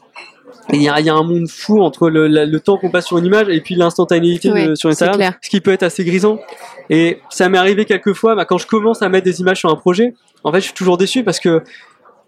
il 0.73 0.81
y, 0.81 0.89
a, 0.89 0.99
il 0.99 1.05
y 1.05 1.09
a 1.09 1.13
un 1.13 1.23
monde 1.23 1.47
fou 1.49 1.81
entre 1.81 2.09
le, 2.09 2.27
la- 2.27 2.45
le 2.45 2.59
temps 2.59 2.77
qu'on 2.77 2.89
passe 2.91 3.07
sur 3.07 3.17
une 3.17 3.25
image 3.25 3.47
et 3.49 3.61
puis 3.61 3.75
l'instantanéité 3.75 4.51
Ouais, 4.51 4.75
sur 4.75 4.89
Instagram, 4.89 5.19
ce 5.41 5.49
qui 5.49 5.59
peut 5.61 5.71
être 5.71 5.83
assez 5.83 6.03
grisant. 6.05 6.39
Et 6.89 7.19
ça 7.29 7.49
m'est 7.49 7.57
arrivé 7.57 7.85
quelques 7.85 8.13
fois, 8.13 8.35
bah, 8.35 8.45
quand 8.45 8.57
je 8.57 8.67
commence 8.67 9.01
à 9.01 9.09
mettre 9.09 9.25
des 9.25 9.41
images 9.41 9.57
sur 9.57 9.69
un 9.69 9.75
projet, 9.75 10.13
en 10.43 10.51
fait, 10.51 10.59
je 10.59 10.65
suis 10.65 10.73
toujours 10.73 10.97
déçu 10.97 11.23
parce 11.23 11.39
que 11.39 11.61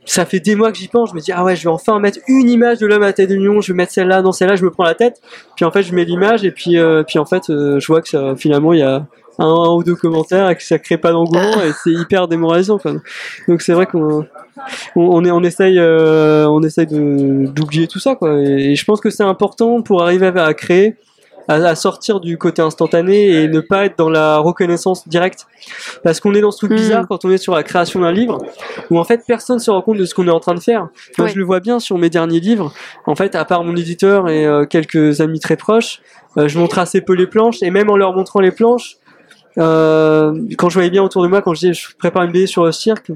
ça 0.06 0.26
fait 0.26 0.40
des 0.42 0.56
mois 0.56 0.72
que 0.72 0.78
j'y 0.78 0.88
pense. 0.90 1.12
Je 1.12 1.16
me 1.16 1.22
dis, 1.22 1.32
ah 1.32 1.44
ouais, 1.46 1.56
je 1.56 1.64
vais 1.64 1.70
enfin 1.70 2.00
mettre 2.00 2.20
une 2.28 2.50
image 2.50 2.80
de 2.80 2.86
l'homme 2.88 3.04
à 3.04 3.14
tête 3.14 3.30
de 3.30 3.36
lion, 3.36 3.62
je 3.62 3.72
vais 3.72 3.78
mettre 3.78 3.94
celle-là, 3.94 4.22
dans 4.22 4.32
celle-là, 4.34 4.56
je 4.58 4.64
me 4.66 4.70
prends 4.72 4.84
la 4.84 4.96
tête. 4.96 5.22
Puis 5.56 5.64
en 5.64 5.72
fait, 5.72 5.84
je 5.84 5.94
mets 5.96 6.04
l'image 6.04 6.44
et 6.44 6.52
puis, 6.52 6.78
euh, 6.78 7.04
puis 7.04 7.20
en 7.20 7.26
fait, 7.26 7.50
euh, 7.50 7.80
je 7.80 7.88
vois 7.88 8.02
que 8.02 8.10
ça, 8.10 8.36
finalement, 8.36 8.74
il 8.74 8.80
y 8.80 8.84
a 8.84 9.06
un, 9.40 9.70
ou 9.76 9.84
deux 9.84 9.96
commentaires 9.96 10.50
et 10.50 10.56
que 10.56 10.62
ça 10.64 10.78
crée 10.78 10.98
pas 10.98 11.12
d'engouement 11.12 11.54
et 11.64 11.72
c'est 11.84 11.92
hyper 11.92 12.28
démoralisant. 12.28 12.80
Donc 13.48 13.62
c'est 13.62 13.74
vrai 13.74 13.86
qu'on 13.88 14.26
on, 14.96 15.24
est, 15.26 15.32
on 15.32 15.42
essaye, 15.44 15.80
euh, 15.80 16.48
on 16.48 16.62
essaye 16.64 16.88
de 16.88 17.48
d'oublier 17.48 17.88
tout 17.88 18.00
ça, 18.00 18.16
quoi. 18.16 18.40
Et, 18.42 18.72
et 18.72 18.76
je 18.76 18.86
pense 18.86 19.02
que 19.02 19.10
c'est 19.10 19.24
important 19.24 19.82
pour 19.82 20.04
arriver 20.04 20.28
à, 20.28 20.44
à 20.46 20.54
créer, 20.54 20.96
à, 21.48 21.56
à 21.56 21.76
sortir 21.76 22.20
du 22.20 22.38
côté 22.38 22.62
instantané 22.62 23.30
et 23.44 23.48
ne 23.48 23.60
pas 23.60 23.86
être 23.86 23.98
dans 23.98 24.10
la 24.10 24.38
reconnaissance 24.38 25.08
directe. 25.08 25.46
Parce 26.04 26.20
qu'on 26.20 26.34
est 26.34 26.42
dans 26.42 26.52
ce 26.52 26.58
truc 26.58 26.72
Mm. 26.72 26.76
bizarre 26.76 27.06
quand 27.08 27.26
on 27.26 27.32
est 27.32 27.38
sur 27.38 27.54
la 27.54 27.64
création 27.64 28.00
d'un 28.02 28.12
livre, 28.12 28.38
où 28.90 28.98
en 29.00 29.04
fait 29.04 29.22
personne 29.28 29.60
se 29.60 29.70
rend 29.72 29.82
compte 29.82 29.98
de 29.98 30.06
ce 30.06 30.14
qu'on 30.14 30.28
est 30.28 30.32
en 30.32 30.40
train 30.40 30.54
de 30.56 30.60
faire. 30.62 30.88
Moi, 31.18 31.28
Ouais. 31.28 31.34
je 31.34 31.38
le 31.38 31.44
vois 31.44 31.60
bien 31.60 31.80
sur 31.80 31.98
mes 31.98 32.10
derniers 32.10 32.40
livres. 32.40 32.72
En 33.06 33.16
fait, 33.16 33.36
à 33.36 33.44
part 33.46 33.64
mon 33.64 33.76
éditeur 33.76 34.30
et 34.30 34.46
euh, 34.46 34.66
quelques 34.66 35.20
amis 35.22 35.40
très 35.40 35.58
proches, 35.58 36.02
euh, 36.38 36.48
je 36.48 36.58
montre 36.60 36.80
assez 36.80 37.02
peu 37.02 37.14
les 37.14 37.28
planches, 37.28 37.62
et 37.62 37.72
même 37.72 37.90
en 37.90 37.98
leur 37.98 38.14
montrant 38.14 38.40
les 38.40 38.52
planches, 38.52 38.96
euh, 39.58 40.34
quand 40.58 40.70
je 40.70 40.74
voyais 40.76 40.90
bien 40.90 41.04
autour 41.04 41.22
de 41.24 41.28
moi, 41.28 41.42
quand 41.42 41.54
je 41.54 41.60
disais 41.62 41.74
je 41.74 41.96
prépare 41.98 42.24
une 42.24 42.32
BD 42.32 42.48
sur 42.48 42.66
le 42.66 42.72
cirque, 42.72 43.12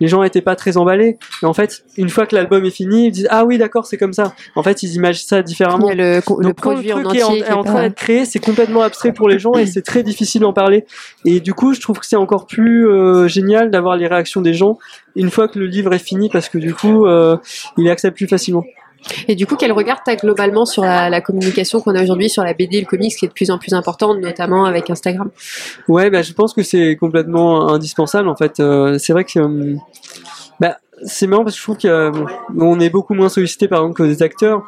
les 0.00 0.08
gens 0.08 0.22
étaient 0.22 0.40
pas 0.42 0.56
très 0.56 0.76
emballés. 0.76 1.18
Et 1.42 1.46
en 1.46 1.52
fait, 1.54 1.84
une 1.96 2.08
fois 2.08 2.26
que 2.26 2.34
l'album 2.34 2.64
est 2.64 2.70
fini, 2.70 3.06
ils 3.06 3.10
disent 3.12 3.28
ah 3.30 3.44
oui 3.44 3.58
d'accord 3.58 3.86
c'est 3.86 3.96
comme 3.96 4.12
ça. 4.12 4.34
En 4.56 4.62
fait, 4.62 4.82
ils 4.82 4.94
imaginent 4.94 5.26
ça 5.28 5.42
différemment. 5.42 5.90
le, 5.94 6.20
co- 6.20 6.38
le 6.40 6.48
Donc 6.48 6.60
quand 6.60 6.70
le 6.70 6.74
produit 6.76 6.90
truc 6.90 7.06
en, 7.06 7.10
est 7.10 7.16
qui 7.16 7.42
est 7.42 7.52
en 7.52 7.62
train 7.64 7.82
d'être 7.82 7.94
créé, 7.96 8.24
c'est 8.24 8.38
complètement 8.40 8.82
abstrait 8.82 9.12
pour 9.12 9.28
les 9.28 9.38
gens 9.38 9.54
et 9.54 9.66
c'est 9.66 9.82
très 9.82 10.02
difficile 10.02 10.40
d'en 10.42 10.52
parler. 10.52 10.84
Et 11.24 11.40
du 11.40 11.54
coup, 11.54 11.74
je 11.74 11.80
trouve 11.80 11.98
que 11.98 12.06
c'est 12.06 12.16
encore 12.16 12.46
plus 12.46 12.88
euh, 12.88 13.28
génial 13.28 13.70
d'avoir 13.70 13.96
les 13.96 14.06
réactions 14.06 14.40
des 14.40 14.54
gens 14.54 14.78
une 15.14 15.30
fois 15.30 15.48
que 15.48 15.58
le 15.58 15.66
livre 15.66 15.92
est 15.94 15.98
fini 15.98 16.28
parce 16.28 16.48
que 16.48 16.58
du 16.58 16.74
coup, 16.74 17.06
euh, 17.06 17.36
il 17.78 17.86
est 17.86 17.90
accepté 17.90 18.14
plus 18.16 18.28
facilement. 18.28 18.64
Et 19.28 19.34
du 19.34 19.46
coup, 19.46 19.56
quel 19.56 19.72
regard 19.72 20.02
t'as 20.04 20.16
globalement 20.16 20.64
sur 20.64 20.82
la, 20.82 21.20
communication 21.20 21.80
qu'on 21.80 21.94
a 21.94 22.02
aujourd'hui 22.02 22.28
sur 22.28 22.42
la 22.42 22.54
BD 22.54 22.78
et 22.78 22.80
le 22.80 22.86
comics 22.86 23.14
qui 23.14 23.24
est 23.24 23.28
de 23.28 23.32
plus 23.32 23.50
en 23.50 23.58
plus 23.58 23.72
importante, 23.72 24.20
notamment 24.20 24.64
avec 24.64 24.90
Instagram? 24.90 25.30
Ouais, 25.88 26.10
bah, 26.10 26.22
je 26.22 26.32
pense 26.32 26.52
que 26.52 26.62
c'est 26.62 26.96
complètement 26.96 27.68
indispensable 27.68 28.28
en 28.28 28.36
fait. 28.36 28.60
Euh, 28.60 28.98
c'est 28.98 29.12
vrai 29.12 29.24
que 29.24 29.38
euh, 29.38 29.76
c'est 31.04 31.26
marrant 31.26 31.44
parce 31.44 31.54
que 31.54 31.60
je 31.60 31.64
trouve 31.64 32.56
qu'on 32.58 32.80
est 32.80 32.88
beaucoup 32.90 33.14
moins 33.14 33.28
sollicité 33.28 33.68
par 33.68 33.80
exemple 33.80 33.96
que 33.98 34.02
des 34.04 34.22
acteurs, 34.22 34.62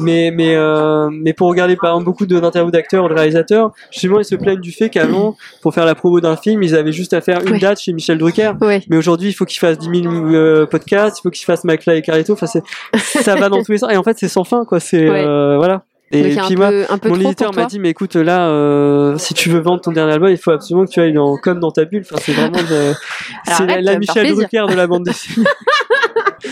mais 0.00 0.30
mais 0.34 0.54
euh, 0.56 1.10
mais 1.12 1.32
pour 1.34 1.48
regarder 1.48 1.76
par 1.76 1.90
exemple 1.90 2.06
beaucoup 2.06 2.26
d'interviews 2.26 2.70
d'acteurs 2.70 3.04
ou 3.04 3.08
de 3.08 3.14
réalisateurs, 3.14 3.72
justement 3.90 4.18
ils 4.18 4.24
se 4.24 4.34
plaignent 4.34 4.60
du 4.60 4.72
fait 4.72 4.88
qu'avant 4.90 5.36
pour 5.62 5.74
faire 5.74 5.84
la 5.84 5.94
promo 5.94 6.20
d'un 6.20 6.36
film 6.36 6.62
ils 6.62 6.74
avaient 6.74 6.92
juste 6.92 7.12
à 7.12 7.20
faire 7.20 7.40
une 7.46 7.52
Ouais. 7.52 7.58
date 7.58 7.80
chez 7.80 7.92
Michel 7.92 8.18
Drucker, 8.18 8.52
Ouais. 8.60 8.82
mais 8.88 8.96
aujourd'hui 8.96 9.28
il 9.28 9.32
faut 9.34 9.44
qu'ils 9.44 9.58
fassent 9.60 9.78
10 9.78 10.02
000 10.02 10.14
euh, 10.34 10.66
podcasts, 10.66 11.18
il 11.18 11.22
faut 11.22 11.30
qu'ils 11.30 11.44
fassent 11.44 11.64
McFly 11.64 11.98
et 11.98 12.02
Carlito, 12.02 12.32
enfin 12.32 12.46
c'est 12.46 12.62
ça 12.94 13.34
va 13.36 13.48
dans 13.48 13.62
tous 13.62 13.72
les 13.72 13.78
sens 13.78 13.92
et 13.92 13.96
en 13.96 14.02
fait 14.02 14.18
c'est 14.18 14.28
sans 14.28 14.44
fin 14.44 14.64
quoi, 14.64 14.80
c'est 14.80 15.08
Ouais. 15.10 15.24
euh, 15.24 15.56
voilà. 15.58 15.82
Et 16.14 16.22
puis 16.30 16.38
un 16.38 16.48
moi, 16.56 16.68
peu, 16.70 16.84
un 16.88 16.98
peu 16.98 17.08
mon 17.08 17.20
éditeur 17.20 17.52
m'a 17.54 17.66
dit 17.66 17.78
mais 17.78 17.90
écoute 17.90 18.16
là 18.16 18.48
euh, 18.48 19.16
si 19.18 19.34
tu 19.34 19.48
veux 19.50 19.60
vendre 19.60 19.80
ton 19.80 19.92
dernier 19.92 20.12
album 20.12 20.30
il 20.30 20.36
faut 20.38 20.50
absolument 20.52 20.86
que 20.86 20.90
tu 20.90 21.00
ailles 21.00 21.12
dans, 21.12 21.36
comme 21.36 21.60
dans 21.60 21.70
ta 21.70 21.84
bulle 21.84 22.02
enfin 22.04 22.20
c'est 22.24 22.32
vraiment 22.32 22.62
de- 22.62 22.92
c'est 23.46 23.66
la, 23.66 23.80
la 23.80 23.98
Michel. 23.98 24.32
Drucker 24.34 24.66
de 24.68 24.74
la 24.74 24.86
bande 24.86 25.04
dessinée 25.06 25.44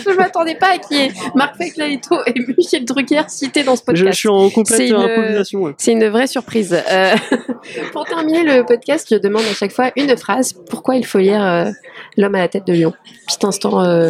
Je 0.05 0.09
m'attendais 0.17 0.55
pas 0.55 0.73
à 0.73 0.77
qu'il 0.77 0.97
y 0.97 1.01
ait 1.01 1.11
Marc 1.35 1.55
Feclalito 1.57 2.15
et 2.25 2.33
Michel 2.57 2.83
Drucker 2.85 3.21
cités 3.27 3.63
dans 3.63 3.75
ce 3.75 3.83
podcast. 3.83 4.07
je 4.11 4.17
suis 4.17 4.29
en 4.29 4.49
complète 4.49 4.89
une- 4.89 4.95
improvisation 4.95 5.61
ouais. 5.61 5.73
C'est 5.77 5.91
une 5.91 6.07
vraie 6.09 6.27
surprise. 6.27 6.73
Euh, 6.91 7.15
pour 7.93 8.05
terminer 8.05 8.43
le 8.43 8.65
podcast, 8.65 9.07
je 9.11 9.15
demande 9.17 9.43
à 9.43 9.53
chaque 9.53 9.71
fois 9.71 9.91
une 9.95 10.15
phrase. 10.17 10.53
Pourquoi 10.69 10.95
il 10.95 11.05
faut 11.05 11.19
lire 11.19 11.43
euh, 11.43 11.69
L'homme 12.17 12.35
à 12.35 12.39
la 12.39 12.47
tête 12.47 12.65
de 12.67 12.73
lion 12.73 12.93
Petit 13.27 13.45
instant 13.45 13.83
euh, 13.83 14.09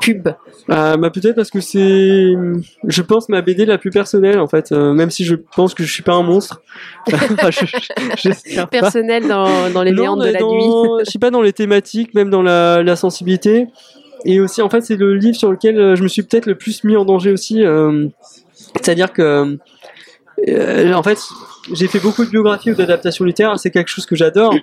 pub. 0.00 0.28
Ah, 0.68 0.96
bah 0.96 1.10
peut-être 1.10 1.34
parce 1.34 1.50
que 1.50 1.60
c'est 1.60 2.32
je 2.86 3.02
pense 3.02 3.28
ma 3.28 3.42
BD 3.42 3.64
la 3.66 3.78
plus 3.78 3.90
personnelle 3.90 4.38
en 4.38 4.46
fait. 4.46 4.70
Euh, 4.72 4.92
même 4.92 5.10
si 5.10 5.24
je 5.24 5.34
pense 5.34 5.74
que 5.74 5.82
je 5.82 5.92
suis 5.92 6.02
pas 6.04 6.12
un 6.14 6.22
monstre. 6.22 6.62
Je- 7.08 7.66
je- 7.66 8.16
j'espère 8.16 8.68
pas. 8.68 8.80
Personnel 8.80 9.26
dans, 9.26 9.70
dans 9.70 9.82
les 9.82 9.90
Non, 9.90 10.02
méandres 10.02 10.22
de 10.24 10.30
la 10.30 10.38
dans- 10.38 10.52
nuit. 10.54 11.02
je 11.04 11.10
sais 11.10 11.18
pas 11.18 11.30
dans 11.30 11.42
les 11.42 11.52
thématiques 11.52 12.14
même 12.14 12.30
dans 12.30 12.42
la, 12.42 12.82
la 12.82 12.96
sensibilité. 12.96 13.66
Et 14.24 14.38
aussi 14.40 14.62
en 14.62 14.70
fait 14.70 14.82
c'est 14.82 14.96
le 14.96 15.16
livre 15.16 15.36
sur 15.36 15.50
lequel 15.50 15.78
euh, 15.78 15.96
je 15.96 16.02
me 16.04 16.08
suis 16.08 16.22
peut-être 16.22 16.46
le 16.46 16.54
plus 16.54 16.84
mis 16.84 16.96
en 16.96 17.04
danger 17.04 17.32
aussi 17.32 17.64
euh, 17.64 18.06
c'est-à-dire 18.76 19.12
que 19.12 19.58
euh, 20.48 20.92
en 20.92 21.02
fait 21.02 21.18
j'ai 21.72 21.86
fait 21.88 21.98
beaucoup 21.98 22.24
de 22.24 22.30
biographies 22.30 22.70
ou 22.70 22.74
d'adaptations 22.74 23.24
littéraires 23.24 23.58
c'est 23.58 23.70
quelque 23.70 23.88
chose 23.88 24.06
que 24.06 24.14
j'adore. 24.16 24.54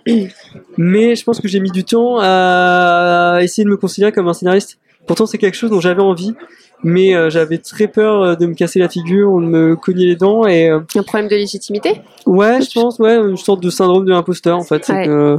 Mais 0.78 1.16
je 1.16 1.24
pense 1.26 1.42
que 1.42 1.48
j'ai 1.50 1.60
mis 1.60 1.72
du 1.72 1.84
temps 1.84 2.20
à 2.22 3.40
essayer 3.42 3.66
de 3.66 3.70
me 3.70 3.78
considérer 3.78 4.12
comme 4.14 4.28
un 4.30 4.34
scénariste 4.34 4.78
pourtant 5.08 5.26
c'est 5.26 5.38
quelque 5.38 5.56
chose 5.56 5.70
dont 5.72 5.80
j'avais 5.82 6.02
envie 6.02 6.34
mais 6.82 7.14
euh, 7.14 7.30
j'avais 7.30 7.58
très 7.58 7.88
peur 7.90 8.22
euh, 8.24 8.36
de 8.36 8.46
me 8.46 8.54
casser 8.54 8.80
la 8.80 8.88
figure 8.88 9.30
ou 9.34 9.42
de 9.42 9.46
me 9.48 9.76
cogner 9.76 10.06
les 10.06 10.16
dents 10.16 10.48
et 10.48 10.70
euh, 10.70 10.80
Un 10.96 11.04
problème 11.04 11.28
de 11.30 11.36
légitimité? 11.36 12.02
Ouais, 12.26 12.62
je 12.62 12.72
pense, 12.74 13.00
ouais, 13.00 13.16
une 13.18 13.36
sorte 13.36 13.62
de 13.62 13.70
syndrome 13.70 14.06
de 14.06 14.12
l'imposteur 14.12 14.58
en 14.58 14.64
fait. 14.64 14.88
Ouais. 14.88 15.06
que- 15.06 15.38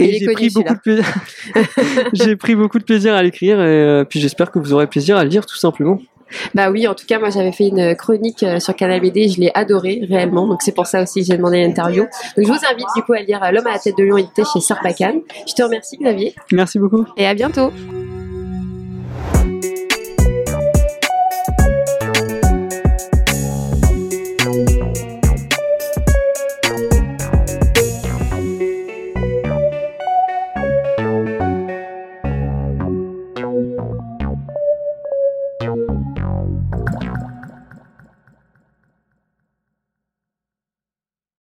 Et 0.00 0.18
j'ai 0.18 0.32
pris 0.32 0.50
beaucoup 0.50 0.74
de 0.74 0.80
plaisir. 0.80 1.04
j'ai 2.12 2.34
pris 2.34 2.56
beaucoup 2.56 2.78
de 2.80 2.84
plaisir 2.84 3.14
à 3.14 3.22
l'écrire 3.22 3.60
et 3.64 4.04
puis 4.08 4.18
j'espère 4.20 4.50
que 4.50 4.58
vous 4.58 4.72
aurez 4.72 4.88
plaisir 4.88 5.16
à 5.16 5.22
le 5.22 5.30
lire 5.30 5.46
tout 5.46 5.56
simplement. 5.56 6.00
Bah 6.56 6.70
oui, 6.72 6.88
en 6.88 6.94
tout 6.94 7.06
cas, 7.06 7.18
moi 7.20 7.30
j'avais 7.30 7.52
fait 7.52 7.68
une 7.68 7.94
chronique 7.94 8.44
sur 8.58 8.74
Canal 8.74 9.00
BD, 9.00 9.28
je 9.28 9.40
l'ai 9.40 9.50
adoré 9.54 10.00
réellement, 10.08 10.46
donc 10.48 10.62
c'est 10.62 10.74
pour 10.74 10.86
ça 10.86 11.02
aussi 11.02 11.20
que 11.20 11.26
j'ai 11.26 11.36
demandé 11.36 11.60
l'interview. 11.60 12.02
Donc 12.36 12.46
je 12.46 12.52
vous 12.52 12.66
invite 12.68 12.86
du 12.96 13.02
coup 13.02 13.12
à 13.12 13.20
lire 13.20 13.40
L'homme 13.52 13.66
à 13.68 13.72
la 13.74 13.78
tête 13.78 13.96
de 13.96 14.02
lion 14.02 14.16
édité 14.16 14.42
chez 14.52 14.60
Sarbacane. 14.60 15.20
Je 15.48 15.54
te 15.54 15.62
remercie 15.62 15.98
Xavier 15.98 16.34
Merci 16.52 16.78
beaucoup. 16.80 17.04
et 17.16 17.26
à 17.26 17.34
bientôt. 17.34 17.70